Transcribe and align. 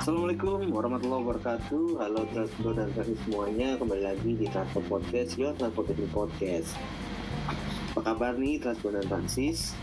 Assalamualaikum 0.00 0.72
warahmatullahi 0.72 1.20
wabarakatuh. 1.20 2.00
Halo 2.00 2.24
Transport 2.32 2.80
dan 2.80 2.88
Transit 2.96 3.20
semuanya 3.28 3.76
Kembali 3.76 4.08
lagi 4.08 4.40
di 4.40 4.48
Transport 4.48 4.88
Podcast 4.88 5.36
Your 5.36 5.52
Transportation 5.60 6.08
Podcast. 6.08 6.72
Apa 7.92 8.00
kabar 8.08 8.40
nih 8.40 8.56
Transport 8.56 8.96
dan 8.96 9.04
Transis 9.04 9.76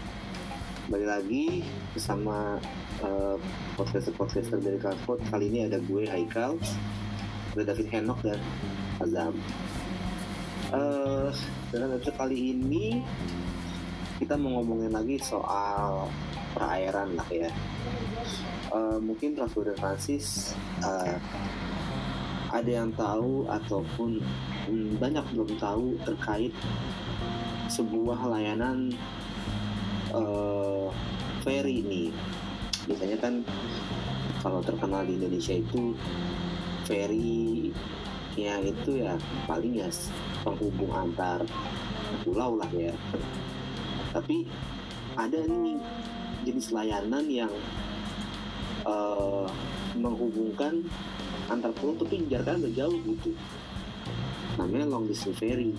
Kembali 0.90 1.06
lagi 1.06 1.62
bersama 1.94 2.57
uh, 3.05 3.38
podcaster-podcaster 3.78 4.66
dari 4.66 4.82
Transport 4.82 5.21
Kali 5.30 5.46
ini 5.46 5.70
ada 5.70 5.78
gue 5.78 6.10
Haikal 6.10 6.57
Ada 7.54 7.70
David 7.70 7.94
Henok 7.94 8.18
dan 8.25 8.41
Azam 8.98 9.38
uh, 10.73 11.30
Dalam 11.70 12.02
episode 12.02 12.18
kali 12.18 12.57
ini 12.57 13.05
Kita 14.24 14.40
mau 14.40 14.64
ngomongin 14.64 14.96
lagi 14.96 15.20
soal 15.20 16.08
perairan 16.55 17.12
lah 17.20 17.27
ya. 17.27 17.52
Uh, 18.72 18.96
mungkin 19.04 19.36
Transport 19.36 19.76
Francis 19.76 20.55
uh, 20.80 21.20
ada 22.48 22.72
yang 22.72 22.96
tahu 22.96 23.44
ataupun 23.52 24.23
um, 24.72 24.96
banyak 24.96 25.27
belum 25.36 25.59
tahu 25.59 25.99
terkait 26.08 26.55
sebuah 27.68 28.23
layanan 28.32 28.96
uh, 30.16 30.88
ferry 31.44 31.84
ini 31.84 32.16
biasanya 32.88 33.20
kan 33.20 33.44
kalau 34.40 34.63
terkenal 34.63 35.04
di 35.04 35.20
Indonesia 35.20 35.60
itu 35.60 35.99
ferry 36.88 37.76
ya 38.40 38.55
itu 38.63 39.04
ya 39.04 39.20
paling 39.52 39.84
ya 39.84 39.91
penghubung 40.48 40.96
antar 40.96 41.44
pulau 42.24 42.55
lah 42.55 42.71
ya 42.71 42.96
tapi 44.13 44.45
ada 45.17 45.41
nih 45.41 45.81
jenis 46.45 46.70
layanan 46.70 47.26
yang 47.27 47.54
uh, 48.85 49.49
menghubungkan 49.98 50.85
antar 51.49 51.74
pulau 51.76 51.98
tapi 51.98 52.23
jaraknya 52.29 52.70
udah 52.70 52.73
jauh 52.77 52.99
gitu. 53.04 53.29
Namanya 54.62 54.85
long 54.85 55.10
distance 55.10 55.41
ferry 55.41 55.73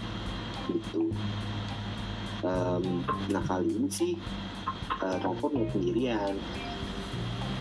gitu. 0.68 1.14
Um, 2.44 3.00
nah 3.32 3.40
kali 3.40 3.72
ini 3.72 3.88
sih 3.88 4.12
uh, 5.00 5.16
Rompor 5.22 5.54
nggak 5.54 5.72
sendirian. 5.72 6.34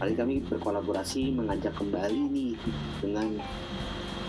Kali 0.01 0.13
kami 0.19 0.43
berkolaborasi 0.43 1.31
mengajak 1.31 1.79
kembali 1.79 2.27
nih 2.27 2.53
dengan 2.99 3.39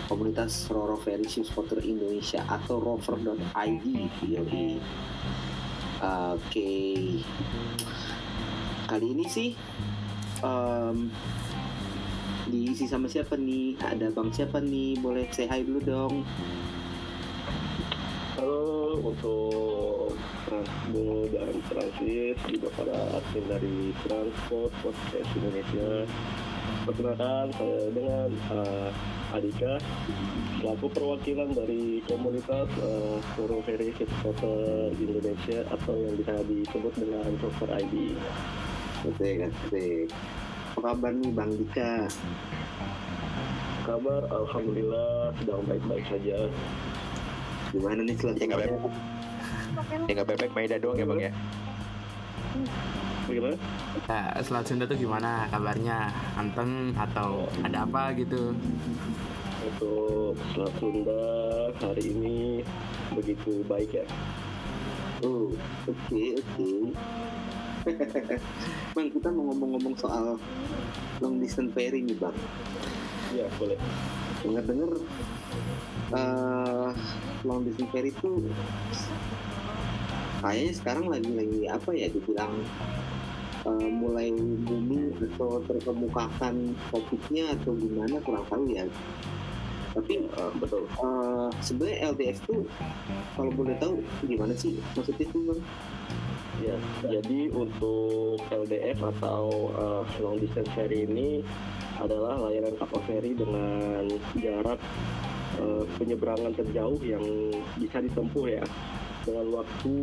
komunitas 0.07 0.69
Roro 0.69 0.95
Ferry 1.01 1.25
Ship 1.27 1.43
Spotter 1.43 1.81
Indonesia 1.83 2.45
atau 2.45 2.77
rover.id 2.77 3.85
Oke 4.39 4.65
okay. 6.05 7.19
kali 8.85 9.07
ini 9.17 9.25
sih 9.25 9.49
um, 10.45 11.09
diisi 12.45 12.85
sama 12.85 13.09
siapa 13.09 13.33
nih? 13.33 13.73
Ada 13.81 14.13
bang 14.13 14.29
siapa 14.29 14.61
nih? 14.61 15.01
Boleh 15.01 15.25
say 15.33 15.49
hi 15.49 15.65
dulu 15.65 15.81
dong. 15.81 16.15
Halo 18.37 19.01
untuk 19.01 20.13
Transbo 20.45 21.25
dan 21.33 21.53
Transit 21.65 22.37
juga 22.45 22.69
para 22.77 22.97
admin 23.17 23.45
dari 23.49 23.77
Transport 24.05 24.71
Podcast 24.85 25.29
Indonesia. 25.33 26.05
Perkenalkan 26.85 27.49
saya 27.57 27.89
dengan 27.89 28.29
uh, 28.53 28.89
Adika 29.33 29.81
selaku 30.61 30.85
perwakilan 30.93 31.49
dari 31.57 32.05
komunitas 32.05 32.69
uh, 32.77 33.17
Foro 33.33 33.57
Ferry 33.65 33.89
Supporter 33.97 34.93
Indonesia 34.93 35.65
atau 35.73 35.97
yang 35.97 36.13
bisa 36.13 36.45
disebut 36.45 36.93
dengan 36.93 37.25
Super 37.41 37.73
ID. 37.73 38.13
Oke, 39.09 39.49
oke. 39.49 39.85
Apa 40.77 40.93
kabar 40.93 41.11
nih 41.17 41.31
Bang 41.33 41.51
Dika? 41.57 42.05
Kabar 43.89 44.21
Alhamdulillah 44.29 45.33
sedang 45.41 45.65
baik-baik 45.65 46.05
saja. 46.05 46.37
Gimana 47.73 48.05
nih 48.05 48.13
setelah 48.13 48.35
Ya 48.37 48.45
nggak 48.45 48.61
bebek. 48.61 48.93
Ya 50.05 50.11
nggak 50.13 50.29
bebek 50.37 50.51
Maida 50.53 50.77
doang 50.77 50.97
ya 51.01 51.05
bang 51.09 51.19
ya. 51.29 51.31
Gimana? 53.25 53.57
Nah, 54.05 54.25
Selat 54.45 54.65
Sunda 54.69 54.85
tuh 54.85 54.97
gimana 55.01 55.49
kabarnya? 55.49 56.13
Anteng 56.37 56.93
atau 56.93 57.49
ada 57.65 57.81
apa 57.81 58.13
gitu? 58.13 58.53
Untuk 59.65 60.37
Selat 60.53 60.73
Sunda 60.77 61.23
hari 61.81 62.13
ini 62.13 62.61
begitu 63.17 63.65
baik 63.65 63.97
ya. 63.97 64.05
Oh, 65.25 65.49
oke 65.89 65.89
okay, 65.89 66.37
oke. 66.37 66.53
Okay. 66.53 66.81
bang, 68.97 69.07
kita 69.13 69.29
mau 69.29 69.53
ngomong-ngomong 69.53 69.95
soal 69.97 70.37
long 71.21 71.37
distance 71.41 71.73
ferry 71.73 72.05
nih 72.05 72.17
bang. 72.17 72.37
Iya 73.33 73.45
boleh. 73.57 73.79
Dengar-dengar 74.45 74.91
uh, 76.13 76.89
long 77.41 77.61
distance 77.65 77.89
ferry 77.89 78.13
itu 78.13 78.53
kayaknya 80.45 80.73
sekarang 80.77 81.05
lagi 81.09 81.31
lagi 81.33 81.61
apa 81.65 81.89
ya 81.97 82.07
dibilang 82.13 82.53
uh, 83.65 83.89
mulai 83.89 84.31
booming 84.65 85.17
atau 85.19 85.59
terkemukakan 85.65 86.77
topiknya 86.93 87.51
atau 87.57 87.73
gimana 87.75 88.21
kurang 88.21 88.45
tahu 88.47 88.69
ya. 88.71 88.85
Tapi 89.95 90.27
uh, 90.37 90.51
betul. 90.59 90.85
Uh, 91.01 91.47
sebenarnya 91.59 92.13
LDF 92.13 92.37
tuh 92.45 92.63
kalau 93.35 93.51
boleh 93.51 93.75
tahu 93.81 93.99
gimana 94.23 94.53
sih 94.55 94.77
maksudnya 94.93 95.27
tuh 95.33 95.41
bang? 95.51 95.61
Ya 96.63 96.77
jadi 97.03 97.51
untuk 97.51 98.39
LDF 98.47 98.99
atau 99.17 99.75
uh, 99.75 100.03
long 100.23 100.39
distance 100.39 100.71
ferry 100.71 101.03
ini 101.03 101.43
adalah 101.99 102.47
layanan 102.47 102.75
kapal 102.75 102.99
feri 103.07 103.35
dengan 103.35 104.07
jarak 104.39 104.79
uh, 105.59 105.83
penyeberangan 105.95 106.51
terjauh 106.55 106.99
yang 107.03 107.23
bisa 107.79 108.03
ditempuh 108.03 108.45
ya 108.51 108.63
dengan 109.25 109.59
waktu 109.61 109.95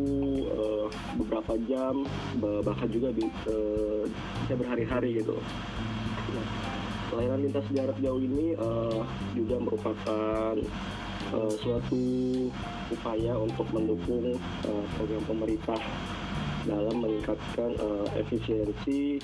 uh, 0.50 0.86
beberapa 1.22 1.54
jam 1.70 2.02
bahkan 2.66 2.90
juga 2.90 3.14
uh, 3.46 4.04
berhari-hari 4.50 5.22
gitu. 5.22 5.38
Nah, 6.32 6.46
layanan 7.14 7.46
lintas 7.46 7.66
jarak 7.70 7.98
jauh 8.02 8.20
ini 8.20 8.56
uh, 8.58 9.04
juga 9.36 9.56
merupakan 9.62 10.54
uh, 11.32 11.52
suatu 11.60 12.04
upaya 12.90 13.32
untuk 13.38 13.68
mendukung 13.70 14.36
uh, 14.66 14.84
program 14.96 15.22
pemerintah 15.28 15.80
dalam 16.66 17.02
meningkatkan 17.02 17.74
uh, 17.78 18.06
efisiensi 18.16 19.18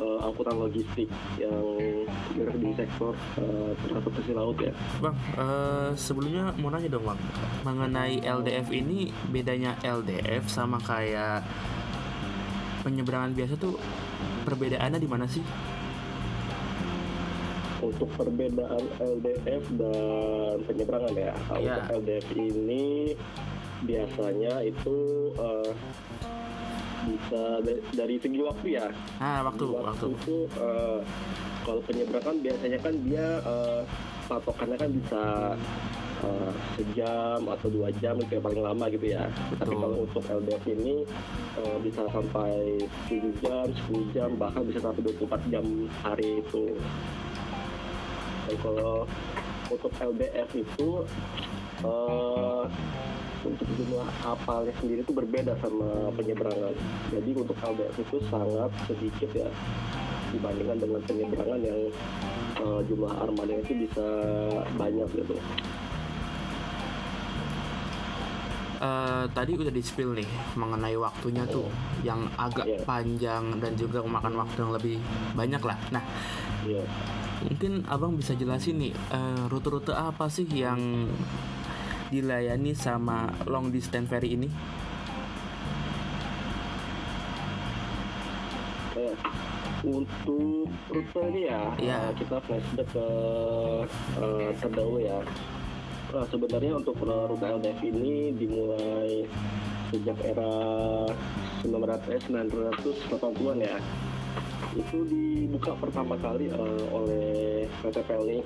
uh, 0.00 0.18
angkutan 0.24 0.56
logistik 0.58 1.08
yang 1.38 1.62
bergerak 2.32 2.56
di 2.58 2.70
sektor 2.74 3.14
uh, 3.38 3.70
transportasi 3.86 4.32
laut 4.34 4.58
ya. 4.58 4.72
Bang, 5.02 5.16
uh, 5.34 5.90
sebelumnya 5.98 6.54
mau 6.58 6.70
nanya 6.70 6.88
dong 6.90 7.04
bang, 7.06 7.20
mengenai 7.66 8.22
LDF 8.22 8.68
ini 8.74 9.10
bedanya 9.30 9.78
LDF 9.82 10.46
sama 10.50 10.78
kayak 10.82 11.42
penyeberangan 12.86 13.34
biasa 13.34 13.54
tuh 13.58 13.74
perbedaannya 14.46 14.98
di 15.02 15.08
mana 15.10 15.26
sih? 15.26 15.42
Untuk 17.78 18.10
perbedaan 18.18 18.84
LDF 18.98 19.64
dan 19.78 20.56
penyeberangan 20.66 21.14
ya, 21.14 21.30
yeah. 21.58 21.78
untuk 21.78 21.82
LDF 22.02 22.26
ini 22.34 23.14
biasanya 23.86 24.66
itu 24.66 25.30
uh, 25.38 25.70
bisa 27.08 27.42
dari 27.96 28.16
segi 28.20 28.40
waktu 28.44 28.66
ya. 28.76 28.86
Ah, 29.18 29.40
waktu, 29.46 29.64
waktu. 29.64 29.86
waktu. 29.88 30.06
itu 30.12 30.36
uh, 30.60 31.00
kalau 31.64 31.80
penyeberangan 31.84 32.36
biasanya 32.40 32.78
kan 32.80 32.94
dia 33.04 33.26
uh, 33.44 33.82
patokannya 34.28 34.76
kan 34.76 34.90
bisa 34.92 35.22
uh, 36.24 36.52
sejam 36.76 37.40
atau 37.48 37.68
dua 37.72 37.88
jam 37.98 38.14
itu 38.20 38.36
yang 38.36 38.44
paling 38.44 38.62
lama 38.62 38.84
gitu 38.92 39.06
ya. 39.08 39.24
Betul. 39.52 39.58
Tapi 39.64 39.74
kalau 39.80 39.96
untuk 40.04 40.22
LDF 40.28 40.64
ini 40.68 40.94
uh, 41.60 41.76
bisa 41.80 42.02
sampai 42.12 42.54
7 43.08 43.42
jam, 43.44 43.66
10 43.88 44.14
jam, 44.14 44.30
bahkan 44.36 44.62
bisa 44.68 44.80
sampai 44.84 45.02
24 45.02 45.52
jam 45.52 45.64
hari 46.04 46.44
itu. 46.44 46.76
Dan 48.48 48.56
kalau 48.64 49.04
untuk 49.68 49.92
LDF 50.00 50.50
itu 50.56 50.88
uh, 51.84 52.64
untuk 53.46 53.68
jumlah 53.78 54.08
kapalnya 54.18 54.74
sendiri 54.82 55.00
itu 55.06 55.12
berbeda 55.14 55.54
sama 55.62 56.10
penyeberangan. 56.18 56.74
Jadi 57.14 57.30
untuk 57.38 57.54
LDF 57.54 57.96
itu 58.02 58.16
sangat 58.26 58.70
sedikit 58.90 59.30
ya 59.30 59.48
dibandingkan 60.28 60.78
dengan 60.82 61.00
penyeberangan 61.08 61.60
yang 61.64 61.80
uh, 62.60 62.80
jumlah 62.84 63.12
armada 63.16 63.54
itu 63.62 63.72
bisa 63.86 64.06
banyak 64.76 65.08
gitu. 65.14 65.34
Uh, 68.78 69.26
tadi 69.34 69.58
udah 69.58 69.74
di 69.74 69.82
spill 69.82 70.14
nih 70.14 70.28
mengenai 70.54 70.94
waktunya 70.94 71.42
tuh 71.50 71.66
yang 72.06 72.30
agak 72.38 72.62
yeah. 72.62 72.82
panjang 72.86 73.58
dan 73.58 73.74
juga 73.74 73.98
memakan 74.06 74.38
waktu 74.38 74.58
yang 74.62 74.70
lebih 74.70 74.96
banyak 75.34 75.62
lah. 75.66 75.78
Nah, 75.90 76.04
yeah. 76.62 76.86
mungkin 77.42 77.82
abang 77.90 78.14
bisa 78.14 78.38
jelasin 78.38 78.78
nih 78.78 78.94
rute-rute 79.50 79.90
uh, 79.90 80.14
apa 80.14 80.30
sih 80.30 80.46
yang 80.46 81.10
dilayani 82.08 82.72
sama 82.74 83.30
long 83.44 83.70
distance 83.72 84.08
ferry 84.08 84.34
ini? 84.36 84.48
ya. 88.98 89.14
Untuk 89.86 90.66
rute 90.90 91.22
ini 91.30 91.46
ya, 91.46 91.70
uh, 91.70 92.10
kita 92.18 92.42
flashback 92.42 92.88
ke 92.90 93.08
uh, 94.18 94.50
terdahulu 94.58 94.98
ya. 94.98 95.22
Nah, 96.10 96.26
sebenarnya 96.26 96.72
untuk 96.82 96.98
rute 96.98 97.46
LDF 97.46 97.78
ini 97.86 98.34
dimulai 98.34 99.22
sejak 99.94 100.18
era 100.26 100.50
1980-an 101.62 103.58
ya. 103.62 103.78
Itu 104.74 105.06
dibuka 105.06 105.78
pertama 105.78 106.18
kali 106.18 106.50
uh, 106.50 106.84
oleh 106.90 107.64
PT 107.80 108.02
Pelni, 108.04 108.42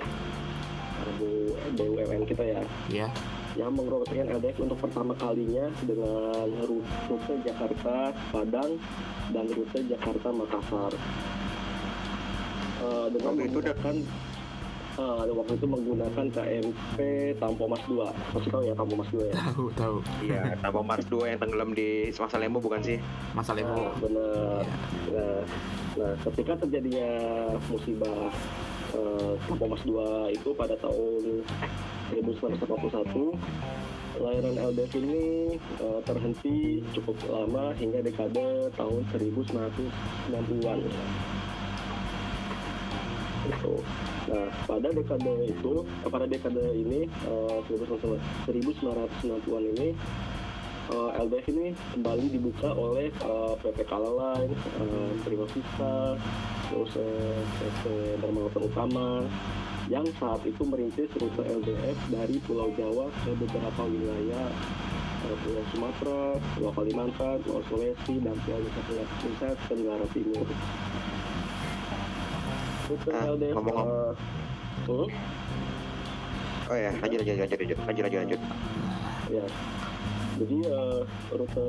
Bu- 1.17 1.57
BUMN 1.75 2.23
kita 2.29 2.45
ya 2.45 2.61
ya 2.87 3.09
yang 3.53 3.69
mengoperasikan 3.69 4.33
LDF 4.33 4.57
untuk 4.59 4.79
pertama 4.79 5.13
kalinya 5.13 5.69
dengan 5.83 6.33
ru- 6.63 6.81
rute 7.05 7.33
Jakarta 7.43 8.09
Padang 8.27 8.81
dan 9.29 9.45
rute 9.47 9.79
Jakarta 9.85 10.29
Makassar. 10.29 10.91
Eh, 12.79 13.05
dengan 13.09 13.31
Waktu 13.31 13.45
itu 13.45 13.53
menggunakan 13.53 13.95
eh, 14.93 15.31
waktu 15.31 15.53
itu 15.53 15.65
menggunakan 15.65 16.25
KMP 16.29 16.97
Tampomas 17.37 17.81
2. 17.85 18.09
Masih 18.33 18.49
tahu 18.49 18.63
ya 18.63 18.73
Tampomas 18.73 19.07
2 19.07 19.21
ya? 19.23 19.33
tahu 19.47 19.65
tahu 19.73 19.95
Iya, 20.19 20.41
tanpa 20.59 20.81
Mars 20.81 21.05
2 21.07 21.25
yang 21.27 21.39
tenggelam 21.39 21.69
di 21.71 21.89
Masa 22.11 22.37
Lembo 22.37 22.57
bukan 22.57 22.81
sih? 22.81 22.97
Mas 23.31 23.45
Nah, 23.45 23.55
Levo 23.55 23.85
benar. 23.99 24.61
Nah, 25.09 25.39
nah, 25.95 26.11
ketika 26.25 26.53
terjadinya 26.59 27.09
musibah 27.67 28.33
eh, 28.91 29.31
Tampomas 29.45 29.81
2 29.83 29.93
itu 30.31 30.49
pada 30.53 30.73
tahun 30.75 31.45
1981, 32.21 33.33
layanan 34.21 34.55
LDF 34.69 34.93
ini 35.01 35.57
eh, 35.57 35.99
terhenti 36.05 36.85
cukup 36.93 37.17
lama 37.25 37.73
hingga 37.73 38.05
dekade 38.05 38.69
tahun 38.77 39.01
1990-an. 39.09 40.79
Itu. 43.43 43.73
Nah, 44.23 44.47
pada 44.63 44.87
dekade 44.93 45.33
itu, 45.49 45.73
eh, 45.83 46.09
pada 46.09 46.25
dekade 46.29 46.63
ini, 46.77 47.09
eh, 47.09 47.57
1990-an 47.67 49.63
ini, 49.75 49.89
eh, 50.93 51.09
LDF 51.19 51.45
ini 51.51 51.75
kembali 51.97 52.25
dibuka 52.31 52.69
oleh 52.71 53.09
eh, 53.09 53.53
PP 53.59 53.83
Kalaline, 53.89 54.53
eh, 54.53 55.11
Prima 55.25 55.45
Vista, 55.49 56.15
terus 56.69 56.93
eh, 57.01 57.41
PT 57.59 57.83
Lautan 58.23 58.63
Utama, 58.63 59.07
yang 59.91 60.07
saat 60.15 60.39
itu 60.47 60.63
merintis 60.63 61.11
rute 61.19 61.43
LDF 61.43 61.97
dari 62.07 62.39
Pulau 62.47 62.71
Jawa 62.73 63.11
ke 63.23 63.31
beberapa 63.35 63.81
wilayah 63.83 64.47
eh, 65.27 65.35
Pulau 65.43 65.63
Sumatera, 65.75 66.23
Pulau 66.55 66.71
Kalimantan, 66.71 67.37
Pulau 67.43 67.61
Sulawesi, 67.67 68.15
dan 68.23 68.35
Pulau 68.47 68.63
Nusa 68.63 68.79
Tenggara 69.19 69.55
Tenggara 69.67 70.05
Timur. 70.15 70.47
Rute 72.83 73.09
Ah, 73.11 73.27
LDF 73.31 73.55
ngomong-ngomong. 73.55 73.91
eh, 73.91 74.11
hmm? 74.87 75.07
Oh 76.63 76.77
ya, 76.79 76.91
lanjut 76.95 77.19
lanjut 77.19 77.35
lanjut 77.43 77.59
lanjut 77.59 77.77
lanjut 77.83 78.03
lanjut 78.03 78.19
lanjut. 78.23 78.41
ya 79.31 79.45
jadi 80.33 80.57
eh, 80.65 80.99
rute 81.31 81.65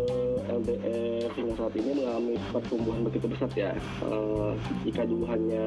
LDF 0.49 1.31
hingga 1.37 1.55
saat 1.55 1.75
ini 1.77 1.91
mengalami 1.95 2.35
pertumbuhan 2.51 3.03
begitu 3.05 3.27
besar 3.29 3.51
ya 3.55 3.75
Eh, 4.03 4.51
jika 4.83 5.03
dulu 5.05 5.25
hanya 5.29 5.67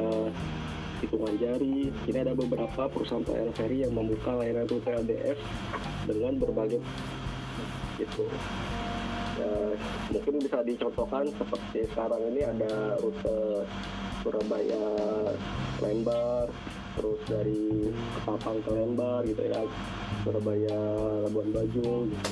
hitungan 1.01 1.35
jari 1.37 1.93
kini 2.05 2.17
ada 2.17 2.33
beberapa 2.33 2.89
perusahaan 2.89 3.21
pelayanan 3.21 3.53
ferry 3.53 3.85
yang 3.85 3.93
membuka 3.93 4.33
layanan 4.33 4.65
rute 4.65 4.89
LDF 4.89 5.37
dengan 6.09 6.33
berbagai 6.41 6.81
gitu 7.97 8.25
ya, 9.37 9.51
mungkin 10.13 10.33
bisa 10.41 10.59
dicontohkan 10.65 11.25
seperti 11.37 11.85
sekarang 11.93 12.21
ini 12.33 12.41
ada 12.45 12.97
rute 13.01 13.65
Surabaya 14.25 14.85
Lembar 15.81 16.49
terus 16.97 17.21
dari 17.29 17.93
Ketapang 18.17 18.57
ke 18.65 18.71
Lembar 18.73 19.21
gitu 19.29 19.41
ya 19.45 19.61
Surabaya 20.25 20.77
Labuan 21.29 21.49
Bajo 21.53 22.09
gitu. 22.09 22.29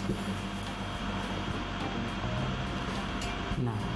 nah 3.62 3.95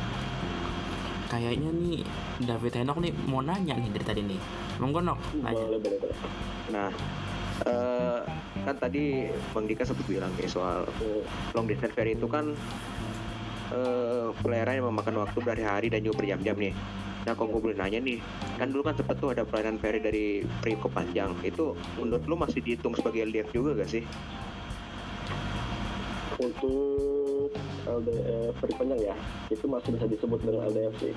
kayaknya 1.30 1.70
nih 1.70 2.02
David 2.42 2.74
Henok 2.82 2.98
nih 3.06 3.14
mau 3.30 3.46
nanya 3.46 3.78
nih 3.78 3.90
dari 3.94 4.06
tadi 4.06 4.22
nih 4.26 4.40
monggo 4.82 5.00
Nok 5.00 5.20
nanya 5.46 5.64
boleh 5.64 5.80
boleh 5.80 5.98
boleh 6.02 6.18
Nah, 6.70 6.90
eh, 7.66 8.22
kan 8.62 8.76
tadi 8.78 9.26
Bang 9.54 9.66
Dika 9.66 9.82
sempat 9.82 10.06
bilang 10.06 10.30
nih 10.38 10.46
soal 10.46 10.86
long 11.58 11.66
distance 11.66 11.94
ferry 11.98 12.14
itu 12.14 12.30
kan 12.30 12.54
eh 13.70 14.30
pelayaran 14.42 14.82
yang 14.82 14.88
memakan 14.94 15.26
waktu 15.26 15.38
berhari-hari 15.42 15.88
dan 15.90 16.06
juga 16.06 16.22
berjam-jam 16.26 16.58
nih. 16.58 16.74
Nah, 17.26 17.34
kalau 17.38 17.58
gue 17.58 17.62
boleh 17.70 17.78
nanya 17.78 18.02
nih, 18.02 18.18
kan 18.58 18.70
dulu 18.70 18.86
kan 18.86 18.98
sempet 18.98 19.18
tuh 19.18 19.34
ada 19.34 19.46
pelayanan 19.46 19.78
ferry 19.78 20.02
dari 20.02 20.26
Priok 20.62 20.86
ke 20.86 20.90
Panjang. 20.90 21.38
Itu 21.46 21.78
menurut 21.98 22.26
lu 22.26 22.38
masih 22.38 22.62
dihitung 22.62 22.98
sebagai 22.98 23.26
LDF 23.30 23.50
juga 23.54 23.82
gak 23.82 23.90
sih? 23.92 24.06
untuk 26.40 27.19
LDF 27.98 28.54
Peripanjang 28.62 29.02
ya. 29.02 29.16
Itu 29.50 29.66
masih 29.66 29.98
bisa 29.98 30.06
disebut 30.06 30.40
dengan 30.46 30.70
LDF 30.70 30.94
sih 31.02 31.14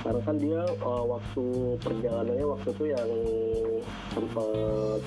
karena 0.00 0.20
kan 0.24 0.36
dia 0.40 0.60
eh, 0.64 1.04
waktu 1.04 1.44
perjalanannya 1.84 2.46
waktu 2.48 2.68
itu 2.72 2.84
yang 2.88 3.10
sempat 4.16 5.00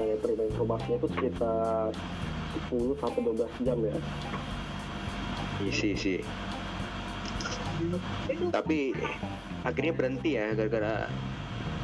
saya 0.00 0.14
terima 0.24 0.44
informasinya 0.48 0.96
itu 0.96 1.08
sekitar 1.12 1.92
10 2.72 2.96
sampai 2.96 3.20
12 3.20 3.66
jam 3.68 3.78
ya. 3.84 3.96
Isi 5.60 5.92
sih. 5.92 6.18
Tapi 8.48 8.96
akhirnya 9.60 9.92
berhenti 9.92 10.40
ya 10.40 10.56
gara-gara 10.56 11.04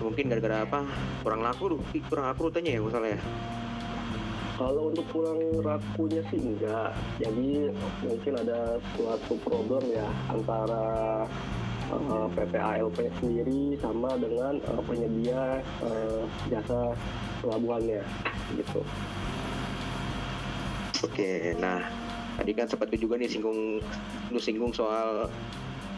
mungkin 0.01 0.33
gara-gara 0.33 0.65
apa 0.65 0.81
kurang 1.25 1.45
laku 1.45 1.81
kurang 2.09 2.29
laku 2.29 2.49
rutenya 2.49 2.77
ya 2.77 2.81
masalah 2.85 3.17
ya 3.17 3.21
Kalau 4.57 4.89
untuk 4.89 5.05
pulang 5.13 5.37
rakunya 5.61 6.25
sih 6.33 6.41
enggak. 6.41 6.97
Jadi 7.21 7.69
mungkin 8.01 8.33
ada 8.41 8.81
suatu 8.97 9.37
problem 9.45 9.85
ya 9.93 10.09
antara 10.33 10.85
uh, 11.93 12.27
PPALP 12.33 12.97
sendiri 13.21 13.77
sama 13.85 14.17
dengan 14.17 14.57
uh, 14.73 14.81
penyedia 14.89 15.61
uh, 15.85 16.25
jasa 16.49 16.97
pelabuhannya 17.45 18.01
gitu. 18.57 18.81
Oke, 21.05 21.53
nah 21.61 21.85
tadi 22.41 22.57
kan 22.57 22.65
sempat 22.65 22.89
juga 22.97 23.21
nih 23.21 23.29
singgung 23.29 23.81
lu 24.33 24.41
singgung 24.41 24.73
soal 24.73 25.29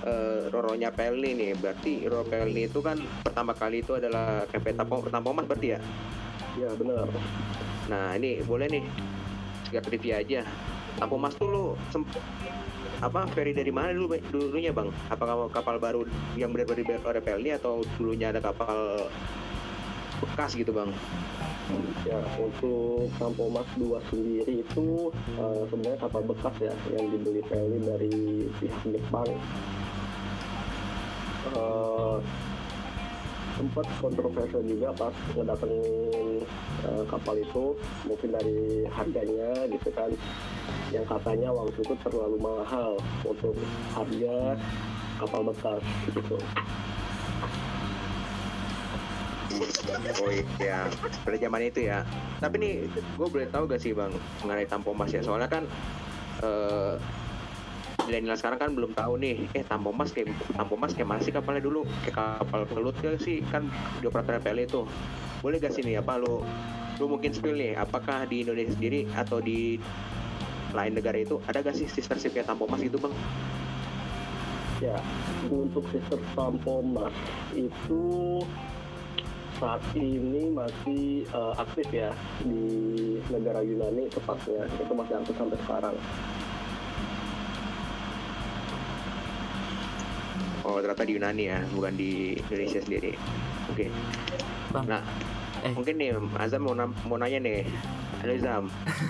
eh, 0.03 0.51
Roronya 0.51 0.91
Pelni 0.91 1.39
nih. 1.39 1.55
Berarti 1.55 2.03
Roro 2.11 2.27
Pelni 2.27 2.67
itu 2.67 2.83
kan 2.83 2.99
pertama 3.23 3.55
kali 3.55 3.87
itu 3.87 3.95
adalah 3.95 4.43
KP 4.51 4.75
Tampom 4.75 5.07
Tampomas 5.07 5.47
berarti 5.47 5.79
ya. 5.79 5.81
Ya 6.59 6.71
benar. 6.75 7.07
Nah 7.89 8.15
ini 8.21 8.45
boleh 8.45 8.69
nih 8.69 8.85
sekedar 9.67 9.85
trivia 9.89 10.21
aja. 10.21 10.41
Tampomas 11.01 11.33
tuh 11.41 11.49
lu 11.49 11.65
semp- 11.89 12.21
apa 12.99 13.31
ferry 13.31 13.55
dari 13.55 13.71
mana 13.71 13.95
dulu 13.95 14.19
dulunya 14.29 14.75
bang? 14.75 14.91
Apakah 15.09 15.49
kapal 15.49 15.79
baru 15.79 16.03
yang 16.35 16.51
benar-benar 16.51 16.83
dibayar 16.83 17.03
oleh 17.07 17.23
Pelni 17.23 17.51
atau 17.55 17.87
dulunya 17.97 18.35
ada 18.35 18.43
kapal 18.43 19.07
bekas 20.19 20.59
gitu 20.59 20.75
bang? 20.75 20.91
Ya 22.03 22.19
untuk 22.41 23.13
Sampomas 23.21 23.69
2 23.77 24.01
sendiri 24.11 24.65
itu 24.65 25.13
uh, 25.39 25.63
sebenarnya 25.69 26.01
kapal 26.01 26.23
bekas 26.27 26.55
ya 26.59 26.75
yang 26.91 27.07
dibeli 27.13 27.41
Pelni 27.47 27.79
dari 27.87 28.17
pihak 28.59 28.83
Jepang. 28.89 29.29
Uh, 31.55 32.19
sempat 33.55 33.87
kontroversial 34.03 34.63
juga 34.63 34.95
pas 34.95 35.15
ngedatengin 35.35 36.28
uh, 36.87 37.05
kapal 37.11 37.35
itu 37.39 37.75
mungkin 38.07 38.29
dari 38.35 38.87
harganya 38.89 39.67
gitu 39.71 39.89
kan 39.93 40.11
yang 40.93 41.05
katanya 41.05 41.53
waktu 41.53 41.81
itu 41.85 41.95
terlalu 42.01 42.39
mahal 42.41 42.97
untuk 43.25 43.55
harga 43.93 44.57
kapal 45.19 45.43
bekas 45.45 45.83
gitu 46.13 46.39
Oh 50.19 50.31
iya, 50.61 50.87
pada 51.25 51.37
zaman 51.41 51.67
itu 51.67 51.89
ya. 51.89 52.05
Tapi 52.39 52.57
nih, 52.61 52.75
gue 52.89 53.29
boleh 53.29 53.49
tahu 53.49 53.65
gak 53.67 53.81
sih 53.81 53.97
bang 53.97 54.13
mengenai 54.45 54.69
Tampomas 54.69 55.11
ya? 55.11 55.25
Soalnya 55.25 55.49
kan 55.49 55.65
milenial 58.07 58.37
sekarang 58.39 58.61
kan 58.61 58.71
belum 58.73 58.93
tahu 58.97 59.21
nih, 59.21 59.49
eh 59.57 59.65
Tampomas 59.65 60.13
kayak 60.13 60.33
Tampomas 60.55 60.93
kayak 60.95 61.09
mana 61.09 61.21
kapalnya 61.25 61.63
dulu? 61.65 61.83
Kayak 62.05 62.45
kapal 62.45 62.61
pelut 62.69 62.97
gak 63.01 63.19
sih? 63.25 63.41
Kan 63.49 63.73
di 64.01 64.07
operator 64.07 64.39
PLN 64.39 64.69
itu. 64.69 64.83
Boleh 65.39 65.63
gak 65.63 65.71
sih 65.71 65.87
nih 65.87 66.03
apa 66.03 66.19
lu 66.19 66.43
lu 66.99 67.07
mungkin 67.07 67.31
spill 67.31 67.55
nih, 67.55 67.79
apakah 67.79 68.27
di 68.27 68.43
Indonesia 68.43 68.75
sendiri 68.75 69.07
atau 69.15 69.39
di 69.39 69.79
lain 70.75 70.93
negara 70.99 71.15
itu 71.23 71.39
ada 71.47 71.63
gak 71.63 71.79
sih 71.79 71.87
sister 71.87 72.19
ship 72.19 72.35
kayak 72.35 72.51
Tampomas 72.51 72.83
gitu 72.83 72.99
bang? 72.99 73.15
Ya, 74.83 74.99
untuk 75.47 75.87
sistem 75.95 76.19
Tampomas 76.35 77.15
itu 77.55 78.03
saat 79.59 79.83
ini 79.95 80.55
masih 80.55 81.27
uh, 81.35 81.55
aktif 81.59 81.87
ya 81.91 82.15
di 82.43 83.19
negara 83.31 83.63
Yunani 83.63 84.07
tepatnya 84.11 84.67
itu 84.79 84.93
masih 84.95 85.15
aktif 85.19 85.35
sampai 85.35 85.59
sekarang. 85.67 85.97
Oh 90.67 90.79
ternyata 90.83 91.07
di 91.07 91.13
Yunani 91.15 91.45
ya, 91.47 91.59
bukan 91.75 91.95
di 91.95 92.39
Indonesia 92.39 92.83
sendiri. 92.83 93.15
Oke. 93.71 93.87
Okay. 93.87 94.58
Bang. 94.69 94.85
Nah, 94.85 95.03
eh. 95.65 95.73
mungkin 95.73 95.97
nih 95.97 96.13
Azam 96.37 96.69
mau, 96.69 96.77
mau 96.77 97.17
nanya 97.17 97.41
nih. 97.41 97.65
Halo 98.21 98.33
Azam. 98.37 98.65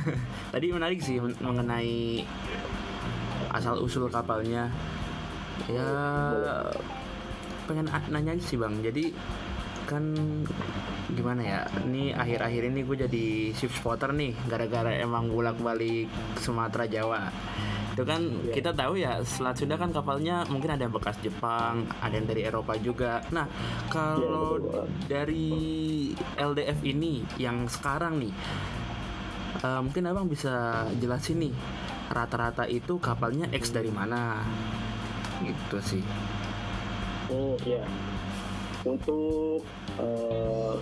Tadi 0.54 0.66
menarik 0.70 1.00
sih 1.02 1.18
mengenai 1.18 2.22
asal 3.50 3.82
usul 3.82 4.06
kapalnya. 4.06 4.70
Ya 5.66 5.90
pengen 7.66 7.90
nanya 7.90 8.38
sih 8.38 8.54
bang. 8.54 8.78
Jadi 8.80 9.10
kan 9.88 10.12
gimana 11.08 11.40
ya 11.40 11.60
ini 11.88 12.12
akhir-akhir 12.12 12.62
ini 12.68 12.84
gue 12.84 12.96
jadi 13.08 13.26
shift 13.56 13.80
spotter 13.80 14.12
nih 14.12 14.36
gara-gara 14.44 14.92
emang 15.00 15.32
bolak 15.32 15.56
balik 15.56 16.12
Sumatera 16.36 16.84
Jawa 16.84 17.32
itu 17.98 18.06
kan 18.06 18.22
yeah. 18.46 18.54
kita 18.54 18.70
tahu 18.70 18.94
ya 18.94 19.18
Selat 19.26 19.58
Sunda 19.58 19.74
kan 19.74 19.90
kapalnya 19.90 20.46
mungkin 20.46 20.70
ada 20.70 20.86
yang 20.86 20.94
bekas 20.94 21.18
Jepang 21.18 21.82
ada 21.98 22.14
yang 22.14 22.30
dari 22.30 22.46
Eropa 22.46 22.78
juga. 22.78 23.26
Nah 23.34 23.50
kalau 23.90 24.62
yeah, 24.62 24.86
dari 25.10 25.50
LDF 26.38 26.78
ini 26.86 27.26
yang 27.42 27.66
sekarang 27.66 28.22
nih 28.22 28.30
uh, 29.66 29.82
mungkin 29.82 30.06
abang 30.06 30.30
bisa 30.30 30.86
jelasin 31.02 31.50
nih 31.50 31.54
rata-rata 32.14 32.70
itu 32.70 33.02
kapalnya 33.02 33.50
X 33.50 33.74
dari 33.74 33.90
mana? 33.90 34.46
Gitu 35.42 35.78
sih. 35.82 36.04
Oh 37.34 37.58
iya. 37.66 37.82
Untuk 38.86 39.66
uh, 39.98 40.78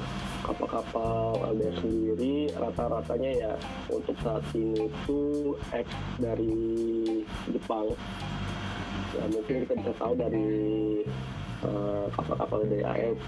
kapal-kapal 0.47 1.43
LDR 1.43 1.75
sendiri 1.83 2.55
rata-ratanya 2.55 3.31
ya 3.35 3.53
untuk 3.91 4.15
saat 4.23 4.47
ini 4.55 4.87
itu 4.87 5.21
X 5.75 5.89
dari 6.23 6.55
Jepang. 7.51 7.91
Ya 9.19 9.25
mungkin 9.33 9.55
kita 9.67 9.75
bisa 9.75 9.93
tahu 9.99 10.13
dari 10.15 10.47
uh, 11.67 12.07
kapal-kapal 12.15 12.63
dari 12.69 12.85
ALP 12.87 13.27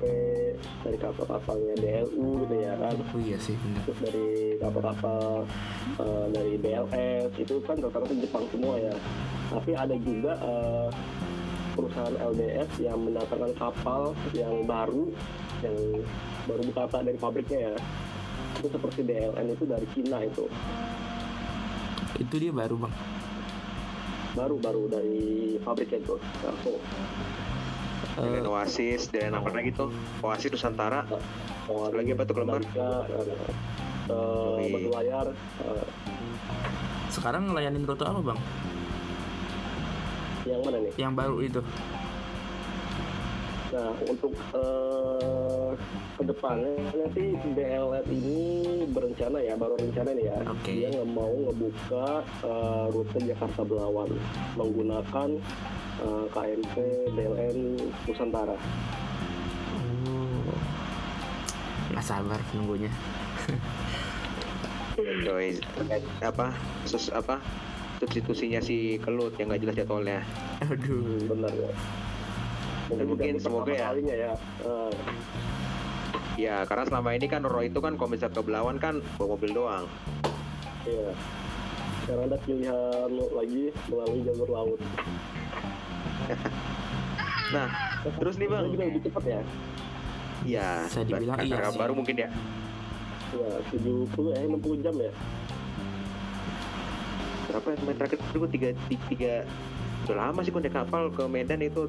dari 0.86 0.98
kapal-kapalnya 1.02 1.74
DLU 1.82 2.46
gitu 2.46 2.54
ya 2.62 2.74
kan. 2.78 2.94
Oh 2.94 3.20
iya 3.20 3.38
sih 3.42 3.58
benar. 3.58 3.82
Terus 3.82 3.98
dari 3.98 4.28
kapal-kapal 4.62 5.42
uh, 5.98 6.26
dari 6.30 6.54
BLS 6.54 7.34
itu 7.34 7.54
kan 7.66 7.76
rata-rata 7.82 8.14
Jepang 8.14 8.44
semua 8.54 8.74
ya. 8.78 8.94
Tapi 9.50 9.70
ada 9.74 9.96
juga 9.98 10.32
uh, 10.38 10.88
perusahaan 11.74 12.16
LDS 12.34 12.70
yang 12.82 12.98
mendatangkan 13.06 13.54
kapal 13.54 14.10
yang 14.34 14.66
baru 14.66 15.14
yang 15.64 15.76
baru 16.46 16.62
buka 16.70 17.00
dari 17.02 17.18
pabriknya 17.18 17.58
ya. 17.70 17.74
Itu 18.58 18.68
seperti 18.72 19.00
DLN 19.06 19.46
itu 19.54 19.64
dari 19.66 19.86
Cina 19.94 20.18
itu. 20.24 20.44
Itu 22.18 22.34
dia 22.38 22.52
baru 22.54 22.74
bang. 22.86 22.94
Baru 24.34 24.56
baru 24.58 24.82
dari 24.90 25.56
pabriknya 25.62 25.98
itu. 26.02 26.14
Langsung 26.42 26.76
uh, 28.18 28.50
Oasis 28.50 29.10
dan 29.10 29.34
apa 29.34 29.50
lagi 29.54 29.70
tuh 29.74 29.90
Oasis 30.22 30.50
Nusantara. 30.54 31.06
Oasis, 31.68 31.94
lagi 31.94 32.10
apa 32.16 32.22
tuh 32.24 32.34
kelembar 32.34 32.62
uh, 32.64 34.56
batu 34.72 34.88
layar 34.88 35.26
uh, 35.36 35.84
sekarang 37.18 37.50
ngelayanin 37.50 37.82
rute 37.82 38.04
apa 38.06 38.20
bang? 38.20 38.38
Yang 40.46 40.60
mana 40.64 40.76
nih? 40.80 40.92
Yang 40.96 41.12
baru 41.18 41.36
itu. 41.42 41.60
Nah, 43.68 43.92
untuk 44.08 44.32
uh, 44.56 45.76
ke 46.16 46.22
depannya 46.24 46.88
nanti 46.96 47.36
BLR 47.52 48.04
ini 48.08 48.40
berencana 48.88 49.38
ya, 49.44 49.54
baru 49.60 49.76
rencana 49.76 50.10
nih 50.16 50.24
ya. 50.32 50.38
Okay. 50.60 50.74
Dia 50.80 50.88
nggak 50.96 51.10
mau 51.12 51.28
ngebuka 51.28 52.24
uh, 52.48 52.86
rute 52.88 53.20
Jakarta 53.28 53.60
Belawan 53.68 54.08
menggunakan 54.56 55.28
uh, 56.00 56.26
KMP 56.32 56.74
BLN 57.12 57.58
Nusantara. 58.08 58.56
Oh, 59.76 60.56
nggak 61.92 62.04
sabar 62.08 62.40
nunggunya. 62.56 62.92
Joy, 65.24 65.60
apa? 66.24 66.56
Sus 66.88 67.12
apa? 67.12 67.38
substitusinya 67.98 68.62
si 68.62 68.94
Kelut 69.02 69.34
yang 69.42 69.50
nggak 69.50 69.62
jelas 69.66 69.76
jadwalnya. 69.82 70.22
Aduh, 70.62 71.26
benar 71.26 71.50
ya. 71.50 71.70
Dan 72.88 73.04
mungkin 73.04 73.34
semoga 73.36 73.72
ya. 73.72 73.92
ya. 73.94 74.32
Uh. 74.64 74.92
Ya, 76.38 76.62
karena 76.70 76.86
selama 76.86 77.18
ini 77.18 77.26
kan 77.26 77.42
Roro 77.42 77.66
itu 77.66 77.82
kan 77.82 77.98
kalau 77.98 78.14
ke 78.14 78.40
Belawan 78.46 78.78
kan 78.78 79.02
bawa 79.18 79.34
mobil 79.34 79.50
doang. 79.52 79.84
Iya. 80.86 81.10
Sekarang 82.06 82.24
ada 82.30 82.38
pilihan 82.46 83.10
lagi 83.34 83.64
melalui 83.90 84.20
jalur 84.22 84.48
laut. 84.48 84.80
nah, 87.54 87.68
terus 88.22 88.38
nih 88.38 88.48
bang. 88.48 88.64
Juga 88.70 88.84
lebih 88.86 89.02
cepat 89.10 89.24
ya. 89.26 89.40
Iya. 90.46 90.68
Saya 90.86 91.04
dibilang 91.10 91.38
iya. 91.42 91.68
Baru 91.74 91.92
mungkin 91.98 92.16
ya. 92.16 92.30
Ya, 93.28 93.50
70 93.68 94.08
eh 94.32 94.46
60 94.48 94.84
jam 94.86 94.94
ya 94.96 95.12
berapa 97.48 97.66
ya 97.72 97.76
kemarin 97.80 97.96
terakhir 97.96 98.18
itu 98.20 98.38
tiga, 98.52 98.68
tiga 99.08 99.34
udah 100.04 100.16
lama 100.16 100.40
sih 100.44 100.52
gue 100.52 100.62
naik 100.62 100.76
kapal 100.76 101.02
ke 101.12 101.24
Medan 101.26 101.60
itu 101.64 101.88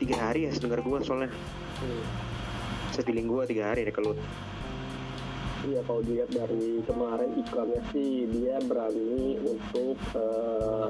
tiga 0.00 0.16
hari 0.16 0.48
ya 0.48 0.50
sedengar 0.56 0.80
gue 0.80 0.98
soalnya 1.04 1.28
hmm. 1.84 2.04
sepiling 2.96 3.28
gue 3.28 3.42
tiga 3.52 3.70
hari 3.70 3.84
deh 3.84 3.92
kelut 3.92 4.16
Iya 5.60 5.84
kalau 5.84 6.00
dilihat 6.00 6.32
dari 6.32 6.80
kemarin 6.88 7.36
iklannya 7.36 7.84
sih 7.92 8.24
dia 8.32 8.56
berani 8.64 9.36
untuk 9.44 10.00
uh, 10.16 10.88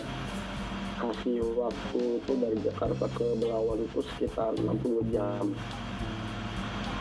kasih 1.03 1.43
waktu 1.59 2.23
itu 2.23 2.33
dari 2.39 2.55
Jakarta 2.63 3.11
ke 3.11 3.35
Belawan 3.35 3.83
itu 3.83 3.99
sekitar 4.15 4.55
60 4.55 5.11
jam. 5.11 5.51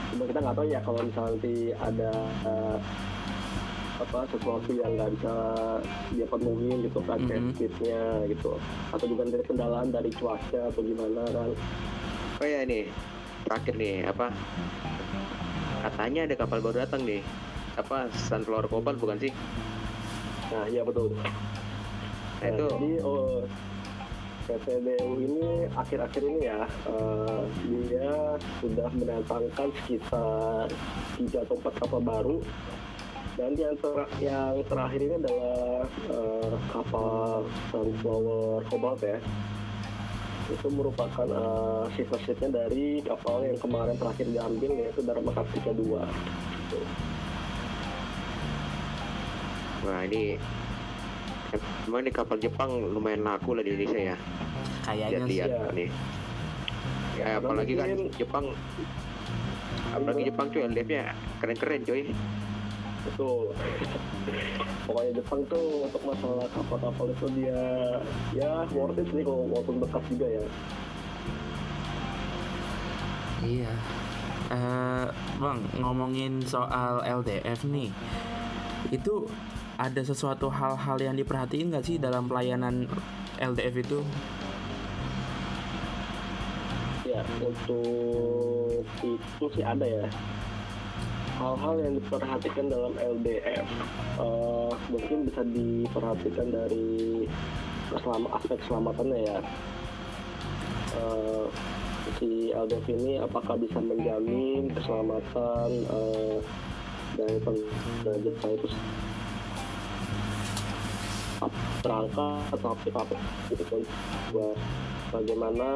Cuma 0.09 0.23
kita 0.25 0.39
nggak 0.41 0.57
tahu 0.57 0.65
ya 0.65 0.81
kalau 0.81 1.05
misalnya 1.05 1.29
nanti 1.37 1.55
ada 1.77 2.11
uh, 2.41 2.77
apa 3.99 4.19
sesuatu 4.31 4.69
yang 4.73 4.95
nggak 4.95 5.11
bisa 5.19 5.33
dia 6.15 6.25
penuhi 6.25 6.71
gitu 6.87 6.99
kan 7.03 7.19
mm 7.19 7.51
-hmm. 7.53 8.31
gitu 8.31 8.55
atau 8.95 9.05
juga 9.05 9.27
dari 9.27 9.43
kendalaan 9.43 9.91
dari 9.91 10.07
cuaca 10.15 10.71
atau 10.71 10.81
gimana 10.81 11.21
kan 11.27 11.51
oh 12.39 12.47
ya 12.47 12.63
ini? 12.63 12.87
Terakhir 13.43 13.75
nih 13.75 13.95
apa? 14.07 14.31
Katanya 15.83 16.27
ada 16.27 16.35
kapal 16.39 16.59
baru 16.63 16.87
datang 16.87 17.03
nih. 17.03 17.19
Apa 17.75 18.07
Sunflower 18.15 18.71
Cobalt 18.71 18.99
bukan 18.99 19.19
sih? 19.19 19.31
Nah 20.51 20.63
iya 20.71 20.83
betul. 20.83 21.15
Nah, 21.15 21.27
nah 22.39 22.47
itu 22.47 22.65
jadi 22.67 22.91
oh 23.03 23.43
PTDU 24.49 25.13
ini 25.21 25.47
akhir-akhir 25.77 26.23
ini 26.25 26.39
ya 26.49 26.65
uh, 26.89 27.43
dia 27.69 28.39
sudah 28.63 28.89
mendatangkan 28.97 29.67
sekitar 29.83 30.65
tiga 31.19 31.39
atau 31.43 31.55
empat 31.59 31.73
kapal 31.83 32.01
baru. 32.01 32.37
Dan 33.39 33.55
yang, 33.55 33.71
ter 33.79 33.95
yang 34.19 34.59
terakhir 34.67 34.99
ini 34.99 35.15
adalah 35.15 35.87
uh, 36.11 36.55
kapal 36.75 37.47
Sunflower 37.71 38.67
Cobalt 38.67 38.99
ya 38.99 39.19
itu 40.49 40.67
merupakan 40.73 41.27
uh, 41.29 41.85
sisa-sisanya 41.93 42.65
dari 42.65 43.05
kapal 43.05 43.45
yang 43.45 43.57
kemarin 43.61 43.95
terakhir 43.95 44.25
diambil 44.29 44.71
yaitu 44.81 45.01
Dharma 45.05 45.31
Kartika 45.33 45.71
2 45.73 45.79
gitu. 45.79 46.79
Wah 49.85 50.03
ini 50.03 50.35
Emang 51.89 52.05
ini 52.05 52.11
kapal 52.13 52.37
Jepang 52.37 52.69
lumayan 52.93 53.25
laku 53.25 53.57
lah 53.57 53.65
di 53.65 53.73
Indonesia 53.73 54.13
ya 54.13 54.17
Kayaknya 54.85 55.19
sih 55.25 55.37
ya. 55.41 55.47
nih 55.73 55.89
Ya 57.17 57.25
apalagi 57.41 57.73
kan 57.73 57.89
Jepang 58.19 58.45
Apalagi 59.89 60.21
Jepang 60.29 60.45
cuy 60.53 60.61
LDF-nya 60.69 61.03
keren-keren 61.41 61.81
cuy 61.87 62.01
betul. 63.07 63.53
Pokoknya 64.87 65.11
Jepang 65.21 65.41
tuh 65.47 65.87
untuk 65.87 66.01
masalah 66.03 66.47
kapal-kapal 66.51 67.05
itu 67.13 67.27
dia 67.37 67.61
ya 68.35 68.65
worth 68.73 68.99
it 68.99 69.07
sih 69.13 69.23
kalau 69.23 69.47
walaupun 69.47 69.79
bekas 69.79 70.03
juga 70.09 70.27
ya. 70.27 70.43
Iya. 73.39 73.73
Uh, 74.49 75.05
bang 75.37 75.59
ngomongin 75.79 76.41
soal 76.43 77.05
LDF 77.05 77.63
nih. 77.69 77.93
Itu 78.89 79.29
ada 79.79 80.01
sesuatu 80.03 80.51
hal-hal 80.51 80.97
yang 80.99 81.15
diperhatiin 81.15 81.71
nggak 81.71 81.85
sih 81.85 81.95
dalam 82.01 82.27
pelayanan 82.27 82.89
LDF 83.39 83.75
itu? 83.79 83.99
Ya 87.07 87.23
untuk 87.39 88.83
itu 89.01 89.45
sih 89.55 89.63
ada 89.63 89.87
ya 89.87 90.05
hal-hal 91.39 91.75
yang 91.79 91.93
diperhatikan 91.95 92.67
dalam 92.67 92.93
LDF 92.99 93.67
uh, 94.19 94.75
mungkin 94.91 95.31
bisa 95.31 95.41
diperhatikan 95.47 96.51
dari 96.51 97.23
aspek 98.35 98.59
keselamatannya 98.61 99.19
ya. 99.23 99.39
Uh, 100.99 101.47
si 102.17 102.51
LDF 102.51 102.85
ini 102.91 103.21
apakah 103.23 103.55
bisa 103.55 103.79
menjamin 103.79 104.67
keselamatan 104.75 105.69
uh, 105.87 106.37
dari 107.15 107.37
pengguna 107.39 108.13
jasa 108.19 108.47
itu 108.53 108.67
berangkat 111.79 112.53
tapi 112.59 112.89
apa 112.91 113.15
gitu 113.51 113.63
buat 114.35 114.57
bagaimana 115.09 115.67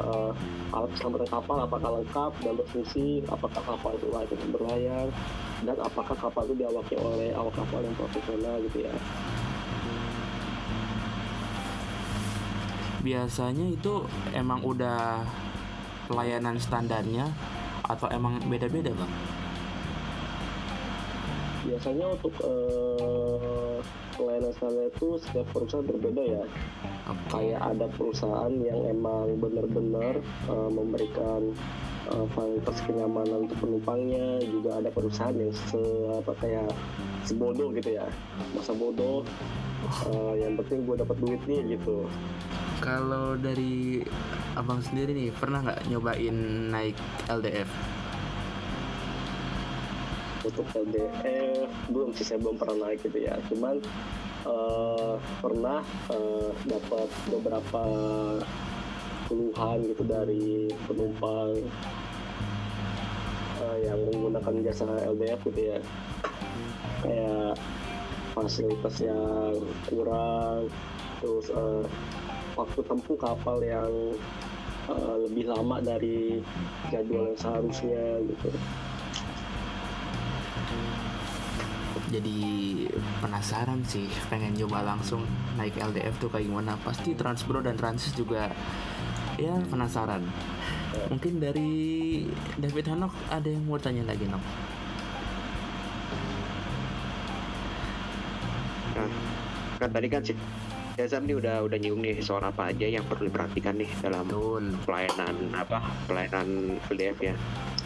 uh, 0.00 0.32
alat 0.72 0.90
keselamatan 0.96 1.28
kapal 1.28 1.56
apakah 1.60 1.90
lengkap 2.00 2.32
dan 2.40 2.52
berfungsi 2.56 3.20
apakah 3.28 3.60
kapal 3.60 3.92
itu 3.92 4.08
layak 4.08 4.30
untuk 4.32 4.50
berlayar 4.56 5.06
dan 5.68 5.76
apakah 5.84 6.16
kapal 6.16 6.42
itu 6.48 6.54
diawaki 6.64 6.94
oleh 6.96 7.28
awak 7.36 7.52
kapal 7.52 7.80
yang 7.84 7.94
profesional 7.98 8.56
gitu 8.64 8.88
ya 8.88 8.94
biasanya 13.00 13.66
itu 13.72 14.04
emang 14.36 14.60
udah 14.60 15.24
pelayanan 16.08 16.60
standarnya 16.60 17.32
atau 17.86 18.06
emang 18.12 18.38
beda-beda 18.46 18.92
bang? 18.92 19.12
Biasanya 21.66 22.06
untuk 22.16 22.34
uh, 22.40 23.78
pelayanan 24.16 24.52
standar 24.56 24.86
itu 24.88 25.08
setiap 25.20 25.46
perusahaan 25.52 25.86
berbeda 25.86 26.22
ya. 26.22 26.44
Okay. 27.10 27.28
Kayak 27.28 27.60
ada 27.76 27.86
perusahaan 27.92 28.54
yang 28.60 28.80
emang 28.88 29.36
benar-benar 29.40 30.20
uh, 30.48 30.70
memberikan 30.72 31.52
uh, 32.08 32.26
fasilitas 32.34 32.78
kenyamanan 32.84 33.46
untuk 33.46 33.58
penumpangnya 33.60 34.40
juga 34.44 34.80
ada 34.80 34.90
perusahaan 34.90 35.34
yang 35.34 35.52
se 35.52 35.80
apa 36.10 36.32
kayak 36.40 36.70
sebodoh 37.24 37.68
gitu 37.76 38.00
ya 38.00 38.06
masa 38.56 38.72
bodoh 38.72 39.22
uh, 40.08 40.34
yang 40.36 40.56
penting 40.56 40.88
gue 40.88 40.96
dapat 40.98 41.16
duit 41.20 41.40
nih 41.44 41.76
gitu 41.78 42.08
kalau 42.80 43.36
dari 43.36 44.00
abang 44.56 44.80
sendiri 44.80 45.12
nih 45.12 45.30
pernah 45.36 45.60
nggak 45.60 45.80
nyobain 45.92 46.36
naik 46.72 46.96
LDF 47.28 47.68
untuk 50.44 50.66
LDF 50.72 51.68
belum 51.92 52.10
sih 52.16 52.24
saya 52.24 52.38
belum 52.40 52.56
pernah 52.56 52.88
naik 52.88 53.04
gitu 53.04 53.18
ya. 53.20 53.36
Cuman 53.52 53.80
uh, 54.48 55.20
pernah 55.40 55.84
uh, 56.08 56.50
dapat 56.64 57.08
beberapa 57.28 57.82
keluhan 59.28 59.78
gitu 59.86 60.02
dari 60.08 60.72
penumpang 60.88 61.60
uh, 63.60 63.76
yang 63.84 64.00
menggunakan 64.08 64.54
jasa 64.64 64.88
LDF 65.12 65.40
gitu 65.52 65.60
ya. 65.76 65.78
Kayak 67.00 67.56
fasilitas 68.32 68.96
yang 69.02 69.58
kurang 69.90 70.70
terus 71.20 71.52
uh, 71.52 71.84
waktu 72.56 72.80
tempuh 72.88 73.16
kapal 73.20 73.60
yang 73.60 73.92
uh, 74.88 75.16
lebih 75.28 75.52
lama 75.52 75.84
dari 75.84 76.40
jadwal 76.88 77.28
yang 77.28 77.38
seharusnya 77.38 78.04
gitu 78.24 78.48
jadi 82.20 82.84
penasaran 83.24 83.80
sih 83.88 84.04
pengen 84.28 84.52
coba 84.52 84.84
langsung 84.84 85.24
naik 85.56 85.72
LDF 85.80 86.20
tuh 86.20 86.28
kayak 86.28 86.52
gimana 86.52 86.76
pasti 86.84 87.16
Transbro 87.16 87.64
dan 87.64 87.80
Transis 87.80 88.12
juga 88.12 88.52
ya 89.40 89.56
penasaran 89.72 90.20
mungkin 91.08 91.40
dari 91.40 91.72
David 92.60 92.92
Hanok 92.92 93.16
ada 93.32 93.48
yang 93.48 93.64
mau 93.64 93.80
tanya 93.80 94.04
lagi 94.04 94.28
Nok 94.28 94.44
nah, 99.00 99.08
kan 99.80 99.88
tadi 99.88 100.08
kan 100.12 100.20
sih 100.20 100.36
Yazam 101.00 101.24
nih 101.24 101.40
udah 101.40 101.64
udah 101.64 101.80
nyinggung 101.80 102.04
nih 102.04 102.20
soal 102.20 102.44
apa 102.44 102.68
aja 102.68 102.84
yang 102.84 103.00
perlu 103.08 103.32
diperhatikan 103.32 103.80
nih 103.80 103.88
dalam 104.04 104.28
Betul. 104.28 104.76
pelayanan 104.84 105.48
apa 105.56 105.80
pelayanan 106.04 106.76
LDF 106.92 107.16
ya. 107.24 107.34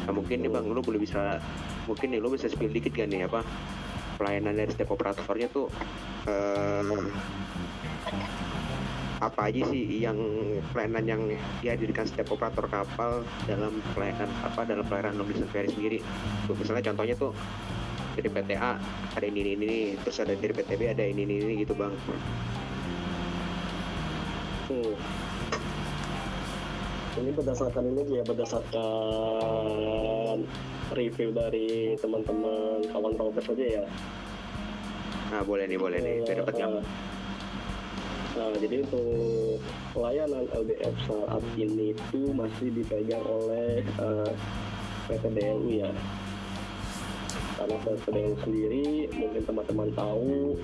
Nah, 0.02 0.10
mungkin 0.18 0.42
nih 0.42 0.50
bang, 0.50 0.66
lu 0.66 0.82
boleh 0.82 0.98
bisa 0.98 1.38
mungkin 1.86 2.10
nih 2.10 2.18
lu 2.18 2.34
bisa 2.34 2.50
spill 2.50 2.74
dikit 2.74 2.90
kan 2.90 3.06
nih 3.06 3.30
apa 3.30 3.46
pelayanan 4.16 4.54
dari 4.54 4.70
setiap 4.70 4.94
operatornya 4.94 5.48
tuh 5.50 5.66
um, 6.28 7.10
apa 9.22 9.48
aja 9.48 9.62
sih 9.72 10.04
yang 10.04 10.18
pelayanan 10.74 11.04
yang 11.08 11.22
dihadirkan 11.64 12.04
setiap 12.04 12.36
operator 12.36 12.68
kapal 12.68 13.24
dalam 13.48 13.80
pelayanan 13.96 14.28
apa 14.44 14.68
dalam 14.68 14.84
pelayanan 14.84 15.16
long 15.16 15.28
distance 15.32 15.72
sendiri. 15.72 16.04
Tuh, 16.44 16.54
misalnya 16.58 16.84
contohnya 16.92 17.16
tuh 17.16 17.32
dari 18.14 18.28
PTA 18.30 18.78
ada 19.16 19.26
ini 19.26 19.40
ini, 19.42 19.52
ini 19.58 19.78
terus 20.02 20.22
ada 20.22 20.36
dari 20.36 20.54
PTB 20.54 20.92
ada 20.92 21.02
ini 21.02 21.26
ini, 21.26 21.34
ini 21.42 21.54
gitu 21.66 21.74
bang 21.74 21.94
Hmm. 24.64 24.96
Ini 27.14 27.30
berdasarkan 27.30 27.84
ini 27.94 28.18
ya 28.18 28.22
berdasarkan 28.26 29.66
review 30.98 31.30
dari 31.30 31.94
teman-teman 32.02 32.82
kawan 32.90 33.14
progres 33.14 33.46
aja 33.54 33.82
ya. 33.82 33.84
Nah 35.30 35.42
boleh 35.46 35.70
nih 35.70 35.78
boleh 35.78 35.98
nih, 36.02 36.26
biar 36.26 36.42
dapat 36.42 36.54
uh, 36.58 36.82
Nah, 38.34 38.50
jadi 38.58 38.82
untuk 38.82 39.62
pelayanan 39.94 40.50
LDF 40.50 40.94
saat 41.06 41.42
ini 41.54 41.94
itu 41.94 42.34
masih 42.34 42.74
dipegang 42.74 43.22
oleh 43.22 43.86
uh, 44.02 44.26
PT 45.06 45.38
DLU 45.38 45.86
ya. 45.86 45.90
Karena 47.54 47.78
PT 47.78 48.10
DLU 48.10 48.34
sendiri 48.42 49.06
mungkin 49.14 49.42
teman-teman 49.46 49.88
tahu 49.94 50.58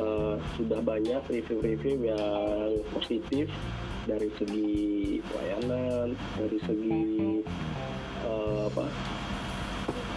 uh, 0.00 0.40
sudah 0.56 0.80
banyak 0.80 1.20
review-review 1.28 2.16
yang 2.16 2.80
positif 2.96 3.52
dari 4.06 4.28
segi 4.34 4.72
pelayanan, 5.30 6.18
dari 6.34 6.58
segi 6.58 7.02
uh, 8.26 8.66
apa 8.66 8.84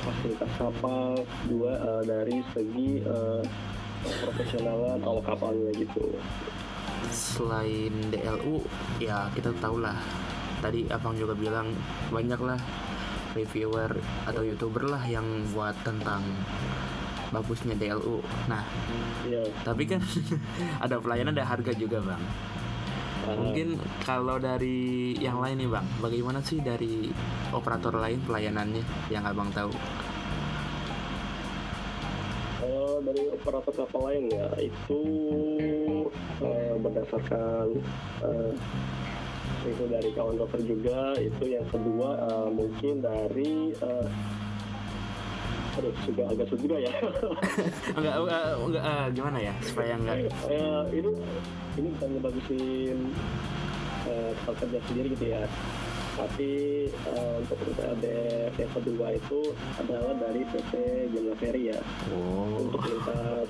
fasilitas 0.05 0.51
kapal, 0.57 1.09
dua 1.49 1.73
uh, 1.81 2.03
dari 2.05 2.41
segi 2.53 3.01
uh, 3.05 3.41
profesionalan 4.25 5.01
awak 5.01 5.25
kapalnya 5.25 5.71
gitu. 5.77 6.17
Selain 7.13 7.93
DLU, 8.09 8.65
ya 9.01 9.29
kita 9.33 9.53
tahu 9.61 9.81
lah. 9.81 9.97
Tadi 10.61 10.89
abang 10.89 11.13
juga 11.13 11.37
bilang 11.37 11.69
banyak 12.09 12.41
lah 12.41 12.57
reviewer 13.37 13.91
atau 14.25 14.41
youtuber 14.41 14.87
lah 14.87 15.03
yang 15.05 15.25
buat 15.53 15.75
tentang 15.85 16.23
bagusnya 17.29 17.75
DLU. 17.75 18.23
Nah, 18.47 18.63
yeah. 19.27 19.45
tapi 19.61 19.85
kan 19.85 20.01
ada 20.85 20.97
pelayanan 20.97 21.35
ada 21.35 21.45
harga 21.45 21.75
juga 21.75 21.99
bang. 22.01 22.23
Uh. 23.25 23.33
Mungkin 23.33 23.81
kalau 24.05 24.37
dari 24.37 25.17
yang 25.17 25.41
lain 25.41 25.65
nih 25.65 25.69
bang, 25.69 25.87
bagaimana 25.97 26.39
sih 26.45 26.61
dari 26.61 27.09
operator 27.49 27.97
lain 27.97 28.21
pelayanannya 28.21 28.85
yang 29.09 29.25
abang 29.25 29.49
tahu? 29.49 29.73
Uh, 32.61 32.97
dari 33.01 33.23
operator 33.33 33.73
kapal 33.73 34.01
lain 34.09 34.29
ya 34.29 34.47
itu 34.61 35.01
uh, 36.41 36.75
berdasarkan 36.81 37.81
uh, 38.21 38.53
itu 39.65 39.83
dari 39.89 40.09
kawan 40.13 40.37
dokter 40.37 40.61
juga 40.61 41.17
itu 41.17 41.57
yang 41.57 41.65
kedua 41.73 42.21
uh, 42.29 42.49
mungkin 42.53 43.01
dari 43.01 43.73
uh, 43.81 44.05
aduh 45.75 45.93
juga 46.07 46.23
agak 46.31 46.45
sulit 46.47 46.61
juga 46.63 46.77
ya. 46.79 46.91
Enggak 47.97 48.15
enggak, 48.23 48.43
enggak 48.63 48.83
uh, 48.83 49.07
gimana 49.11 49.37
ya 49.43 49.53
supaya 49.63 49.93
enggak? 49.99 50.17
Uh, 50.47 50.83
ini 50.95 51.11
ini 51.75 51.87
bukan 51.99 52.09
ngebagusin 52.15 52.97
uh, 54.07 54.31
kerja 54.55 54.79
sendiri 54.87 55.07
gitu 55.15 55.25
ya. 55.35 55.43
Tapi 56.15 56.51
uh, 57.11 57.43
untuk 57.43 57.59
PTAD 57.59 58.05
yang 58.55 58.71
kedua 58.71 59.07
itu 59.19 59.51
adalah 59.75 60.15
dari 60.15 60.47
PT 60.47 60.71
Jumlah 61.11 61.35
Ferry 61.43 61.75
ya. 61.75 61.79
Oh. 62.15 62.63
untuk 62.63 62.81
lintas 62.87 63.49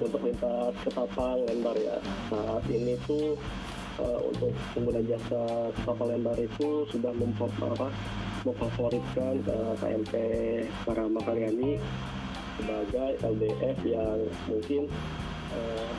untuk 0.00 0.22
lintas 0.22 0.72
ketapang 0.86 1.38
lembar 1.50 1.76
ya. 1.76 1.98
Saat 2.30 2.64
ini 2.70 2.94
tuh 3.04 3.34
uh, 3.98 4.20
untuk 4.22 4.54
pengguna 4.72 5.02
jasa 5.04 5.74
kapal 5.82 6.14
lembar 6.14 6.38
itu 6.38 6.86
sudah 6.88 7.12
memperparah 7.12 7.92
memfavoritkan 8.44 9.44
uh, 9.44 9.74
KMP 9.76 10.14
para 10.88 11.04
Makaryani 11.04 11.76
sebagai 12.60 13.10
LDF 13.24 13.78
yang 13.84 14.18
mungkin 14.48 14.82
uh, 15.52 15.92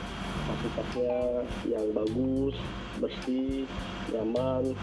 fasilitasnya 0.46 1.18
yang 1.70 1.86
bagus, 1.94 2.54
bersih, 2.98 3.66
nyaman, 4.10 4.74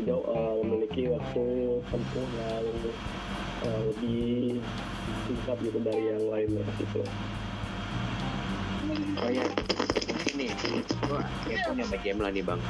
juga 0.00 0.16
uh, 0.28 0.56
memiliki 0.64 1.08
waktu 1.12 1.46
tempuh 1.88 2.28
yang 2.36 2.66
uh, 3.64 3.80
lebih 3.92 4.60
singkat 5.28 5.56
gitu 5.60 5.78
dari 5.84 6.04
yang 6.12 6.24
lainnya 6.32 6.64
gitu. 6.80 7.00
Oh 9.22 9.30
ya, 9.30 9.46
ini 10.34 10.50
gua 11.06 11.22
punya 11.46 11.98
game 12.02 12.20
lah 12.20 12.30
nih 12.34 12.44
bang. 12.44 12.60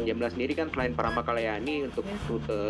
Jamla 0.00 0.28
sendiri 0.32 0.56
kan 0.56 0.72
selain 0.72 0.96
Paramakalaya-ini 0.96 1.84
untuk 1.92 2.08
rute 2.26 2.62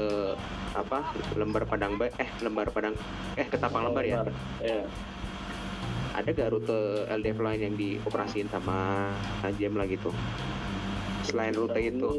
apa 0.75 1.15
lembar 1.39 1.63
Padang 1.71 1.95
eh 2.19 2.29
lembar 2.43 2.75
Padang 2.75 2.99
eh 3.39 3.47
Ketapang 3.47 3.87
lembar 3.87 4.03
ya. 4.03 4.27
ya. 4.59 4.83
Ada 6.13 6.29
gak 6.35 6.51
rute 6.53 7.09
LDF 7.09 7.39
lain 7.41 7.61
yang 7.73 7.75
dioperasiin 7.79 8.51
sama 8.53 9.09
Jamla 9.57 9.87
gitu? 9.89 10.11
Selain 11.25 11.55
rute 11.55 11.81
itu. 11.81 12.11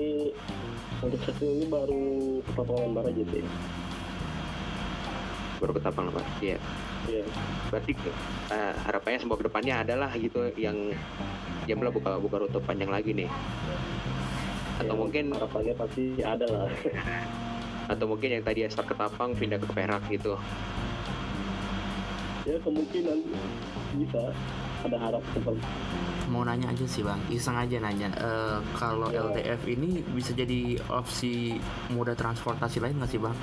Untuk 1.03 1.19
satu 1.27 1.43
ini 1.45 1.65
baru 1.67 2.03
Ketapang 2.47 2.79
lembar 2.89 3.05
aja 3.11 3.23
sih. 3.27 3.43
baru 5.61 5.79
Ketapang 5.79 6.11
Pak. 6.11 6.25
Iya. 6.43 6.57
Iya. 7.07 7.23
Berarti 7.71 7.91
uh, 8.51 8.73
harapannya 8.83 9.19
semoga 9.19 9.43
ke 9.43 9.47
depannya 9.47 9.75
adalah 9.83 10.11
gitu 10.15 10.51
yang 10.59 10.91
Jambla 11.63 11.95
buka 11.95 12.19
buka 12.19 12.43
rute 12.43 12.59
panjang 12.59 12.91
lagi 12.91 13.15
nih. 13.15 13.29
Atau 14.81 14.95
ya, 14.95 14.99
mungkin 14.99 15.23
harapannya 15.33 15.73
pasti 15.77 16.03
ada 16.23 16.45
lah. 16.49 16.69
atau 17.91 18.05
mungkin 18.07 18.39
yang 18.39 18.43
tadi 18.47 18.63
start 18.71 18.87
Ketapang 18.89 19.35
pindah 19.35 19.59
ke 19.59 19.67
Perak 19.69 20.03
gitu. 20.07 20.39
Ya 22.47 22.55
kemungkinan 22.63 23.19
bisa 23.99 24.31
ada 24.83 24.97
harap 24.99 25.23
seperti 25.31 25.63
mau 26.33 26.41
nanya 26.41 26.71
aja 26.71 26.85
sih 26.89 27.05
bang 27.05 27.19
iseng 27.29 27.53
aja 27.53 27.77
nanya 27.77 28.09
uh, 28.17 28.59
kalau 28.73 29.13
ya. 29.13 29.21
LTF 29.27 29.69
ini 29.69 30.01
bisa 30.01 30.33
jadi 30.33 30.81
opsi 30.89 31.61
moda 31.93 32.17
transportasi 32.17 32.81
lain 32.81 32.97
nggak 32.97 33.11
sih 33.11 33.21
bang 33.21 33.37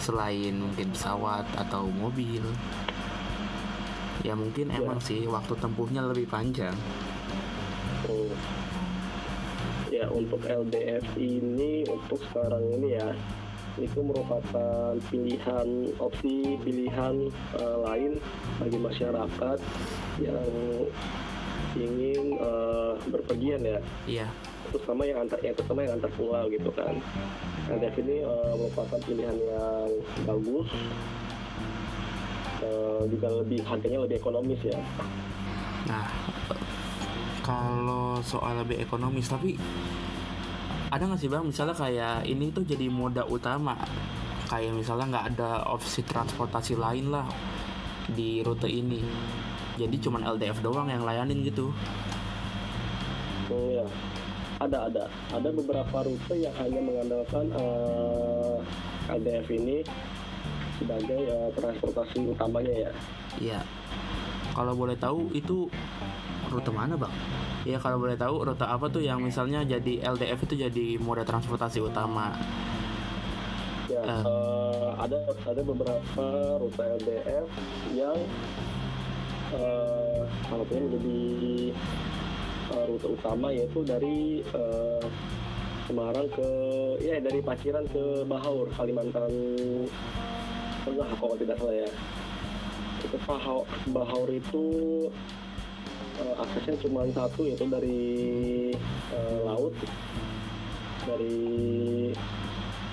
selain 0.00 0.54
mungkin 0.56 0.96
pesawat 0.96 1.44
atau 1.60 1.84
mobil 1.92 2.40
ya 4.24 4.32
mungkin 4.32 4.72
ya. 4.72 4.80
emang 4.80 5.00
sih 5.02 5.28
waktu 5.28 5.52
tempuhnya 5.60 6.00
lebih 6.04 6.24
panjang 6.24 6.72
oh. 8.08 8.32
Ya 10.00 10.08
untuk 10.08 10.40
LDF 10.40 11.04
ini 11.20 11.84
untuk 11.84 12.24
sekarang 12.32 12.64
ini 12.80 12.96
ya 12.96 13.12
itu 13.76 14.00
merupakan 14.00 14.96
pilihan 15.12 15.68
opsi 16.00 16.56
pilihan 16.64 17.28
uh, 17.60 17.76
lain 17.84 18.16
bagi 18.56 18.78
masyarakat 18.80 19.58
yang 20.20 20.50
ingin 21.76 22.40
uh, 22.40 22.96
berpergian 23.12 23.62
ya. 23.62 23.78
Iya. 24.08 24.26
Terutama 24.72 25.02
yang 25.06 25.18
antar 25.22 25.38
yang 25.44 25.54
terutama 25.54 25.86
yang 25.86 25.92
antar 26.00 26.10
pulau 26.16 26.44
gitu 26.48 26.70
kan. 26.72 26.96
LDF 27.70 27.96
ini 28.00 28.16
uh, 28.24 28.52
merupakan 28.56 29.00
pilihan 29.04 29.36
yang 29.36 29.88
bagus. 30.24 30.68
Uh, 32.60 33.08
juga 33.08 33.32
lebih 33.40 33.64
harganya 33.64 34.04
lebih 34.04 34.20
ekonomis 34.20 34.60
ya. 34.60 34.76
Nah, 35.88 36.04
kalau 37.50 38.22
soal 38.22 38.62
lebih 38.62 38.78
ekonomis 38.78 39.26
tapi 39.26 39.58
ada 40.90 41.02
nggak 41.06 41.20
sih 41.22 41.30
bang? 41.30 41.42
Misalnya 41.46 41.74
kayak 41.74 42.26
ini 42.26 42.50
tuh 42.50 42.62
jadi 42.66 42.86
moda 42.90 43.26
utama. 43.26 43.74
Kayak 44.50 44.74
misalnya 44.74 45.06
nggak 45.14 45.26
ada 45.34 45.50
opsi 45.70 46.02
transportasi 46.02 46.74
lain 46.74 47.14
lah 47.14 47.26
di 48.10 48.42
rute 48.42 48.66
ini. 48.66 48.98
Jadi 49.78 49.96
cuman 50.02 50.26
LDF 50.34 50.58
doang 50.62 50.90
yang 50.90 51.06
layanin 51.06 51.46
gitu. 51.46 51.70
Oh 53.50 53.66
ya 53.70 53.86
ada 54.58 54.90
ada. 54.90 55.04
Ada 55.30 55.48
beberapa 55.54 55.96
rute 56.06 56.34
yang 56.38 56.54
hanya 56.58 56.80
mengandalkan 56.82 57.46
uh, 57.54 58.58
eh, 59.10 59.14
LDF 59.14 59.46
ini 59.54 59.76
sebagai 60.78 61.22
uh, 61.30 61.50
transportasi 61.54 62.18
utamanya 62.30 62.90
ya. 62.90 62.90
Iya. 63.38 63.60
Kalau 64.50 64.74
boleh 64.74 64.98
tahu 64.98 65.30
itu 65.30 65.70
rute 66.50 66.70
mana 66.74 66.98
bang 66.98 67.14
ya 67.68 67.76
kalau 67.76 68.00
boleh 68.00 68.16
tahu 68.16 68.46
rute 68.46 68.64
apa 68.64 68.86
tuh 68.88 69.04
yang 69.04 69.20
misalnya 69.20 69.60
jadi 69.64 70.00
LDF 70.16 70.48
itu 70.48 70.54
jadi 70.64 70.86
moda 70.96 71.22
transportasi 71.28 71.84
utama 71.84 72.32
ya 73.90 74.00
uh. 74.00 74.22
Uh, 74.24 74.90
ada 74.96 75.18
ada 75.44 75.60
beberapa 75.60 76.26
rute 76.56 76.84
LDF 77.04 77.48
yang 77.92 78.16
uh, 79.52 80.24
satunya 80.48 80.80
menjadi 80.88 81.20
uh, 82.72 82.84
rute 82.88 83.06
utama 83.12 83.52
yaitu 83.52 83.80
dari 83.84 84.40
uh, 84.56 85.04
Semarang 85.90 86.30
ke 86.30 86.50
ya 87.02 87.18
dari 87.18 87.42
Paciran 87.42 87.82
ke 87.90 88.22
Bahaur 88.22 88.70
Kalimantan 88.78 89.26
Tengah 90.86 91.10
kalau 91.18 91.34
tidak 91.34 91.58
salah 91.58 91.74
ya 91.74 91.90
itu 93.00 93.16
Bahaur, 93.26 93.66
Bahaur 93.90 94.28
itu 94.30 94.64
uh, 96.18 96.34
aksesnya 96.42 96.74
cuma 96.82 97.06
satu 97.14 97.46
yaitu 97.46 97.66
dari 97.70 98.00
uh, 99.14 99.38
laut 99.46 99.74
dari 101.06 101.38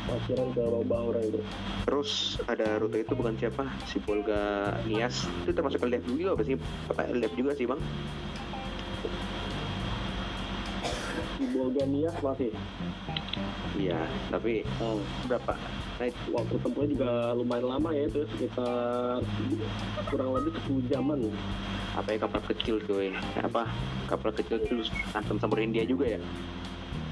Pasiran 0.08 0.56
ke 0.56 0.64
Bahura 0.88 1.20
itu. 1.20 1.44
Terus 1.84 2.40
ada 2.48 2.80
rute 2.80 3.04
itu 3.04 3.12
bukan 3.12 3.36
siapa? 3.36 3.68
Si 3.92 4.00
Polga 4.00 4.72
Nias 4.88 5.28
itu 5.44 5.52
termasuk 5.52 5.84
LDF 5.84 6.08
juga 6.08 6.32
apa 6.40 6.44
sih? 6.48 6.56
Apa 6.88 7.12
LDF 7.12 7.34
juga 7.36 7.52
sih 7.60 7.68
bang? 7.68 7.82
Si 11.36 11.44
Polga 11.52 11.84
Nias 11.84 12.16
masih. 12.24 12.56
Iya, 13.76 14.00
tapi 14.32 14.64
oh. 14.80 15.04
berapa? 15.28 15.54
Nah, 16.00 16.08
waktu 16.34 16.56
tempuhnya 16.64 16.90
juga 16.96 17.12
lumayan 17.36 17.68
lama 17.68 17.90
ya 17.92 18.08
itu 18.08 18.24
sekitar 18.32 19.22
kurang 20.08 20.30
lebih 20.40 20.56
10 20.66 20.88
jaman 20.88 21.30
apa 21.98 22.14
ya 22.14 22.18
kapal 22.22 22.42
kecil 22.54 22.78
cuy. 22.86 23.10
Apa? 23.42 23.66
Kapal 24.06 24.30
kecil 24.38 24.62
itu 24.62 24.86
antem 25.18 25.42
samperin 25.42 25.74
dia 25.74 25.82
juga 25.84 26.14
ya? 26.14 26.20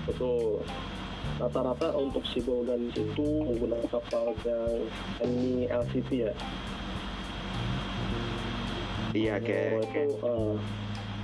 Betul. 0.06 0.62
Rata-rata 1.42 1.90
untuk 1.98 2.22
si 2.30 2.40
dan 2.46 2.94
itu 2.94 3.26
menggunakan 3.50 3.90
kapal 3.90 4.38
yang 4.46 4.78
ini 5.26 5.66
LCT 5.68 6.10
ya? 6.30 6.34
Iya 9.16 9.36
kayak 9.42 9.90
kayak, 9.90 10.12
uh, 10.22 10.54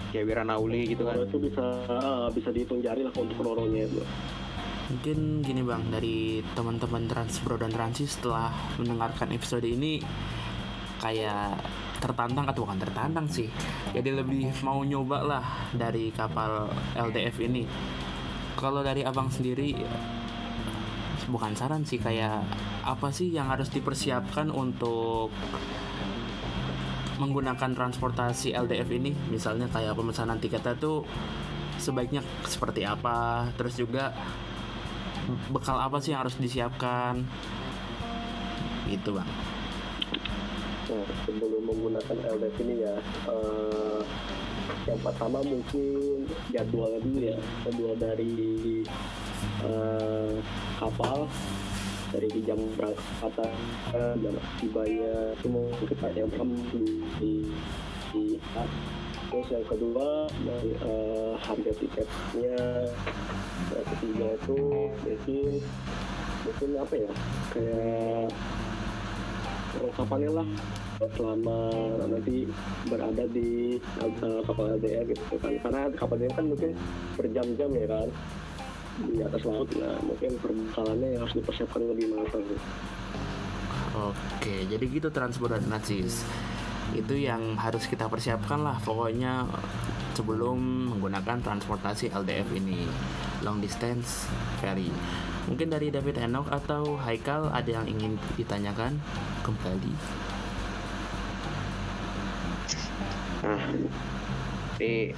kayak 0.10 0.26
Wiranauli 0.26 0.96
gitu 0.96 1.04
kan? 1.06 1.28
itu 1.28 1.38
bisa 1.38 1.66
uh, 1.92 2.28
bisa 2.32 2.50
dihitung 2.50 2.82
jari 2.82 3.06
lah 3.06 3.14
untuk 3.14 3.40
roronya 3.46 3.86
itu. 3.86 4.02
Mungkin 4.92 5.20
gini 5.46 5.62
bang. 5.64 5.84
Dari 5.88 6.42
teman-teman 6.58 7.08
Transbro 7.08 7.56
dan 7.62 7.72
Transis 7.72 8.18
setelah 8.18 8.52
mendengarkan 8.76 9.32
episode 9.32 9.64
ini 9.64 10.04
kayak 11.00 11.62
tertantang 12.02 12.50
atau 12.50 12.66
bukan 12.66 12.82
tertantang 12.82 13.30
sih. 13.30 13.48
Jadi 13.94 14.10
lebih 14.10 14.50
mau 14.66 14.82
nyoba 14.82 15.22
lah 15.22 15.46
dari 15.72 16.10
kapal 16.10 16.66
LDF 16.98 17.38
ini. 17.46 17.64
Kalau 18.58 18.82
dari 18.82 19.06
abang 19.06 19.30
sendiri 19.30 19.78
bukan 21.30 21.54
saran 21.54 21.86
sih 21.86 22.02
kayak 22.02 22.44
apa 22.82 23.14
sih 23.14 23.30
yang 23.30 23.48
harus 23.48 23.70
dipersiapkan 23.70 24.50
untuk 24.50 25.30
menggunakan 27.22 27.78
transportasi 27.78 28.58
LDF 28.58 28.90
ini? 28.98 29.14
Misalnya 29.30 29.70
kayak 29.70 29.94
pemesanan 29.94 30.42
tiketnya 30.42 30.74
tuh 30.74 31.06
sebaiknya 31.78 32.26
seperti 32.50 32.82
apa? 32.84 33.46
Terus 33.54 33.78
juga 33.78 34.10
bekal 35.54 35.78
apa 35.78 36.02
sih 36.02 36.18
yang 36.18 36.26
harus 36.26 36.34
disiapkan? 36.42 37.22
Itu 38.90 39.14
bang 39.16 39.51
Nah, 40.92 41.08
sebelum 41.24 41.64
menggunakan 41.64 42.18
LDF 42.36 42.56
ini 42.68 42.84
ya, 42.84 42.96
uh, 43.32 44.04
yang 44.84 45.00
pertama 45.00 45.40
mungkin 45.40 46.28
jadwalnya 46.52 47.00
dulu 47.00 47.20
ya, 47.32 47.38
jadwal 47.64 47.96
dari 47.96 48.84
uh, 49.64 50.36
kapal 50.76 51.32
dari 52.12 52.28
jam 52.44 52.60
berangkat 52.76 53.56
uh, 53.96 54.14
jam 54.20 54.36
tibanya 54.60 55.32
semua 55.40 55.72
kita 55.80 56.12
yang 56.12 56.28
pertama 56.28 56.60
di, 56.76 56.86
di 57.24 57.34
terus 59.32 59.48
yang 59.48 59.64
kedua 59.64 60.28
dari 60.44 60.76
uh, 60.84 61.40
harga 61.40 61.72
tiketnya 61.80 62.60
yang 63.72 63.86
ketiga 63.96 64.28
itu 64.36 64.60
mungkin 65.08 65.48
mungkin 66.44 66.70
apa 66.84 66.94
ya 67.00 67.12
kayak 67.56 68.28
perlengkapannya 69.74 70.32
lah 70.32 70.48
selama 71.18 71.58
nanti 72.06 72.46
berada 72.88 73.24
di 73.32 73.80
uh, 74.02 74.42
kapal 74.46 74.78
LDR 74.78 75.06
gitu 75.10 75.36
kan. 75.40 75.54
Karena 75.64 75.82
kapal 75.96 76.16
LDR 76.20 76.34
kan 76.36 76.46
mungkin 76.52 76.72
berjam-jam 77.18 77.70
ya 77.74 77.88
kan 77.88 78.10
di 79.08 79.20
atas 79.24 79.42
laut. 79.48 79.70
Nah 79.80 79.98
mungkin 80.04 80.32
perbekalannya 80.40 81.08
yang 81.18 81.22
harus 81.26 81.36
dipersiapkan 81.36 81.82
lebih 81.84 82.14
matang 82.14 82.46
oke 83.92 84.56
jadi 84.72 84.86
gitu 84.88 85.12
transport 85.12 85.52
dan 85.52 85.68
nazis 85.68 86.24
itu 86.92 87.16
yang 87.16 87.56
harus 87.56 87.88
kita 87.88 88.12
persiapkan 88.12 88.60
lah. 88.60 88.76
Pokoknya 88.84 89.48
sebelum 90.14 90.92
menggunakan 90.96 91.40
transportasi 91.42 92.12
LDF 92.12 92.48
ini. 92.56 92.86
Long 93.42 93.64
distance 93.64 94.28
ferry. 94.60 94.92
Mungkin 95.50 95.74
dari 95.74 95.90
David 95.90 96.22
Enoch 96.22 96.48
atau 96.52 97.00
Haikal 97.02 97.50
ada 97.50 97.70
yang 97.82 97.90
ingin 97.90 98.20
ditanyakan? 98.38 99.02
Kembali. 99.42 99.94
Nah 103.42 103.64
ini 104.78 105.18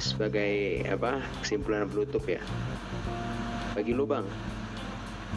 sebagai 0.00 0.84
apa 0.88 1.20
kesimpulan 1.44 1.84
penutup 1.84 2.24
ya. 2.24 2.40
Bagi 3.76 3.92
lu 3.92 4.08
bang 4.08 4.24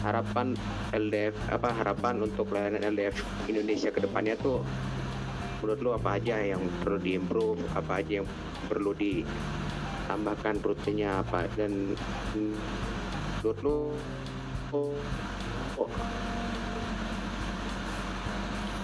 harapan 0.02 0.58
LDF 0.90 1.36
apa 1.48 1.70
harapan 1.70 2.24
untuk 2.24 2.50
layanan 2.50 2.82
LDF 2.82 3.22
Indonesia 3.46 3.94
ke 3.94 4.02
depannya 4.02 4.34
tuh 4.36 4.60
menurut 5.64 5.80
lu 5.80 5.90
apa 5.96 6.20
aja 6.20 6.36
yang 6.44 6.60
perlu 6.84 7.00
diimprove 7.00 7.56
apa 7.72 8.04
aja 8.04 8.20
yang 8.20 8.28
perlu 8.68 8.92
ditambahkan 8.92 10.60
rutenya 10.60 11.24
apa 11.24 11.48
dan 11.56 11.96
menurut 12.36 13.58
lu 13.64 13.96
oh, 14.76 15.88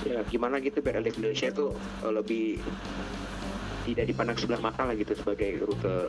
ya 0.09 0.25
gimana 0.33 0.57
gitu 0.65 0.81
biar 0.81 1.05
LDF 1.05 1.21
Indonesia 1.21 1.53
itu 1.53 1.77
uh, 1.77 2.13
lebih 2.17 2.57
tidak 3.85 4.09
dipandang 4.09 4.41
sebelah 4.41 4.65
mata 4.65 4.89
lah 4.89 4.97
gitu 4.97 5.13
sebagai 5.13 5.61
rute 5.61 6.09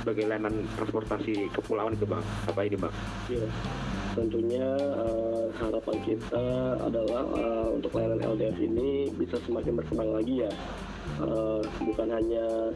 sebagai 0.00 0.24
layanan 0.24 0.64
transportasi 0.80 1.52
kepulauan 1.52 1.92
itu 1.92 2.08
bang 2.08 2.24
apa 2.48 2.60
ini 2.64 2.76
bang? 2.80 2.94
Iya 3.28 3.48
tentunya 4.16 4.64
uh, 4.96 5.52
harapan 5.60 5.96
kita 6.08 6.48
adalah 6.80 7.22
uh, 7.36 7.68
untuk 7.76 7.92
layanan 7.92 8.24
LDF 8.32 8.56
ini 8.64 9.12
bisa 9.12 9.36
semakin 9.44 9.76
berkembang 9.76 10.16
lagi 10.16 10.48
ya. 10.48 10.52
Uh, 11.20 11.60
bukan 11.84 12.08
hanya 12.10 12.72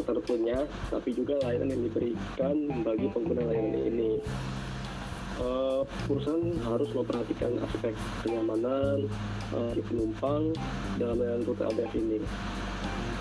punya 0.00 0.64
tapi 0.88 1.12
juga 1.12 1.36
layanan 1.44 1.76
yang 1.76 1.82
diberikan 1.86 2.56
bagi 2.82 3.06
pengguna 3.14 3.46
layanan 3.46 3.82
ini. 3.86 4.12
Uh, 5.40 5.86
perusahaan 6.04 6.52
harus 6.68 6.92
memperhatikan 6.92 7.56
aspek 7.64 7.96
kenyamanan 8.20 9.08
uh, 9.56 9.72
penumpang 9.88 10.52
dalam 11.00 11.16
layanan 11.16 11.46
rute 11.48 11.64
LDF 11.64 11.94
ini. 11.96 12.18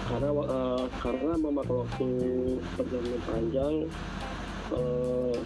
Karena 0.10 0.30
uh, 0.34 0.84
karena 1.00 1.32
memakan 1.38 1.86
waktu 1.86 2.10
perjalanan 2.76 3.22
panjang 3.24 3.76
uh, 4.74 5.38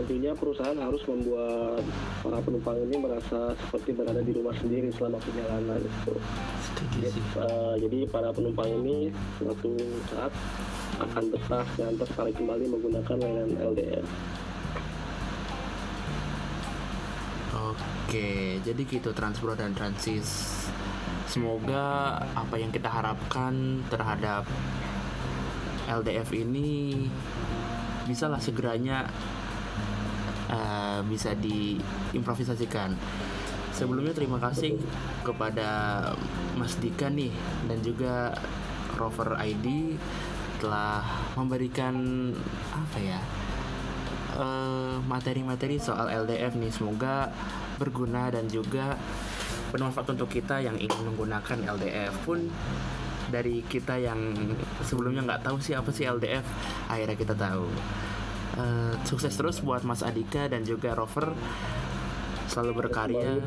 tentunya 0.00 0.32
perusahaan 0.32 0.80
harus 0.80 1.04
membuat 1.04 1.84
para 2.24 2.40
penumpang 2.40 2.80
ini 2.88 2.96
merasa 2.96 3.52
seperti 3.52 3.92
berada 3.92 4.24
di 4.24 4.32
rumah 4.32 4.56
sendiri 4.56 4.88
selama 4.96 5.20
perjalanan 5.20 5.76
itu. 5.76 6.14
Jadi, 7.04 7.20
uh, 7.36 7.76
jadi 7.76 7.98
para 8.08 8.32
penumpang 8.32 8.72
ini 8.80 9.12
suatu 9.36 9.76
saat 10.08 10.32
akan 11.04 11.24
betah 11.28 11.68
dan 11.76 11.92
tertarik 12.00 12.32
kembali 12.40 12.64
menggunakan 12.72 13.16
layanan 13.20 13.52
LDR. 13.60 14.06
Oke, 17.60 18.58
jadi 18.64 18.80
gitu 18.88 19.12
Transpro 19.12 19.52
dan 19.52 19.76
Transis. 19.76 20.64
Semoga 21.28 22.16
apa 22.32 22.56
yang 22.56 22.72
kita 22.72 22.88
harapkan 22.88 23.84
terhadap 23.92 24.48
LDF 25.86 26.32
ini 26.32 27.06
bisalah 28.08 28.42
segeranya 28.42 29.06
uh, 30.50 31.00
bisa 31.06 31.32
diimprovisasikan. 31.38 32.98
Sebelumnya 33.70 34.12
terima 34.12 34.36
kasih 34.36 34.76
kepada 35.24 36.02
Mas 36.58 36.76
Dika 36.76 37.08
nih 37.08 37.32
dan 37.64 37.78
juga 37.80 38.34
Rover 38.98 39.38
ID 39.40 39.96
telah 40.60 41.00
memberikan 41.40 41.96
apa 42.68 42.98
ya 43.00 43.20
eh, 44.36 44.96
materi-materi 45.08 45.80
uh, 45.80 45.84
soal 45.86 46.12
LDF 46.12 46.60
nih. 46.60 46.68
Semoga 46.68 47.32
berguna 47.80 48.28
dan 48.28 48.44
juga 48.52 49.00
bermanfaat 49.72 50.12
untuk 50.12 50.28
kita 50.28 50.60
yang 50.60 50.76
ingin 50.76 51.00
menggunakan 51.00 51.64
LDF 51.64 52.12
pun 52.28 52.52
dari 53.30 53.62
kita 53.64 53.96
yang 53.96 54.18
sebelumnya 54.82 55.22
nggak 55.24 55.42
tahu 55.46 55.56
sih 55.62 55.78
apa 55.78 55.88
sih 55.94 56.04
LDF 56.04 56.42
akhirnya 56.90 57.16
kita 57.16 57.34
tahu 57.38 57.70
uh, 58.56 58.94
sukses 59.06 59.34
terus 59.36 59.60
buat 59.62 59.84
Mas 59.84 60.02
Adika 60.02 60.48
dan 60.48 60.64
juga 60.66 60.94
Rover. 60.96 61.34
Selalu 62.50 62.72
berkarya. 62.82 63.38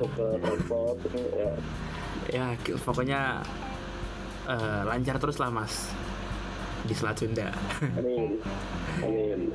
Ya. 2.31 2.55
Pokoknya 2.83 3.43
uh, 4.47 4.81
lancar 4.87 5.19
terus 5.19 5.39
lah 5.43 5.51
Mas. 5.51 5.91
Di 6.83 6.91
Selat 6.95 7.15
Sunda. 7.19 7.47
Amin. 7.95 8.39
Amin. 9.03 9.51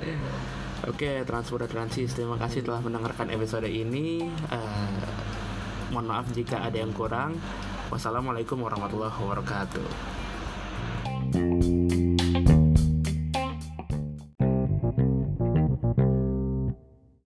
Oke, 0.89 1.27
Transport 1.29 1.69
Transis, 1.69 2.17
terima 2.17 2.41
kasih 2.41 2.65
telah 2.65 2.81
mendengarkan 2.81 3.29
episode 3.29 3.69
ini. 3.69 4.25
Uh, 4.49 5.05
mohon 5.93 6.09
maaf 6.09 6.33
jika 6.33 6.65
ada 6.65 6.81
yang 6.81 6.97
kurang. 6.97 7.37
Wassalamualaikum 7.93 8.61
warahmatullahi 8.61 9.13
wabarakatuh. 9.13 9.89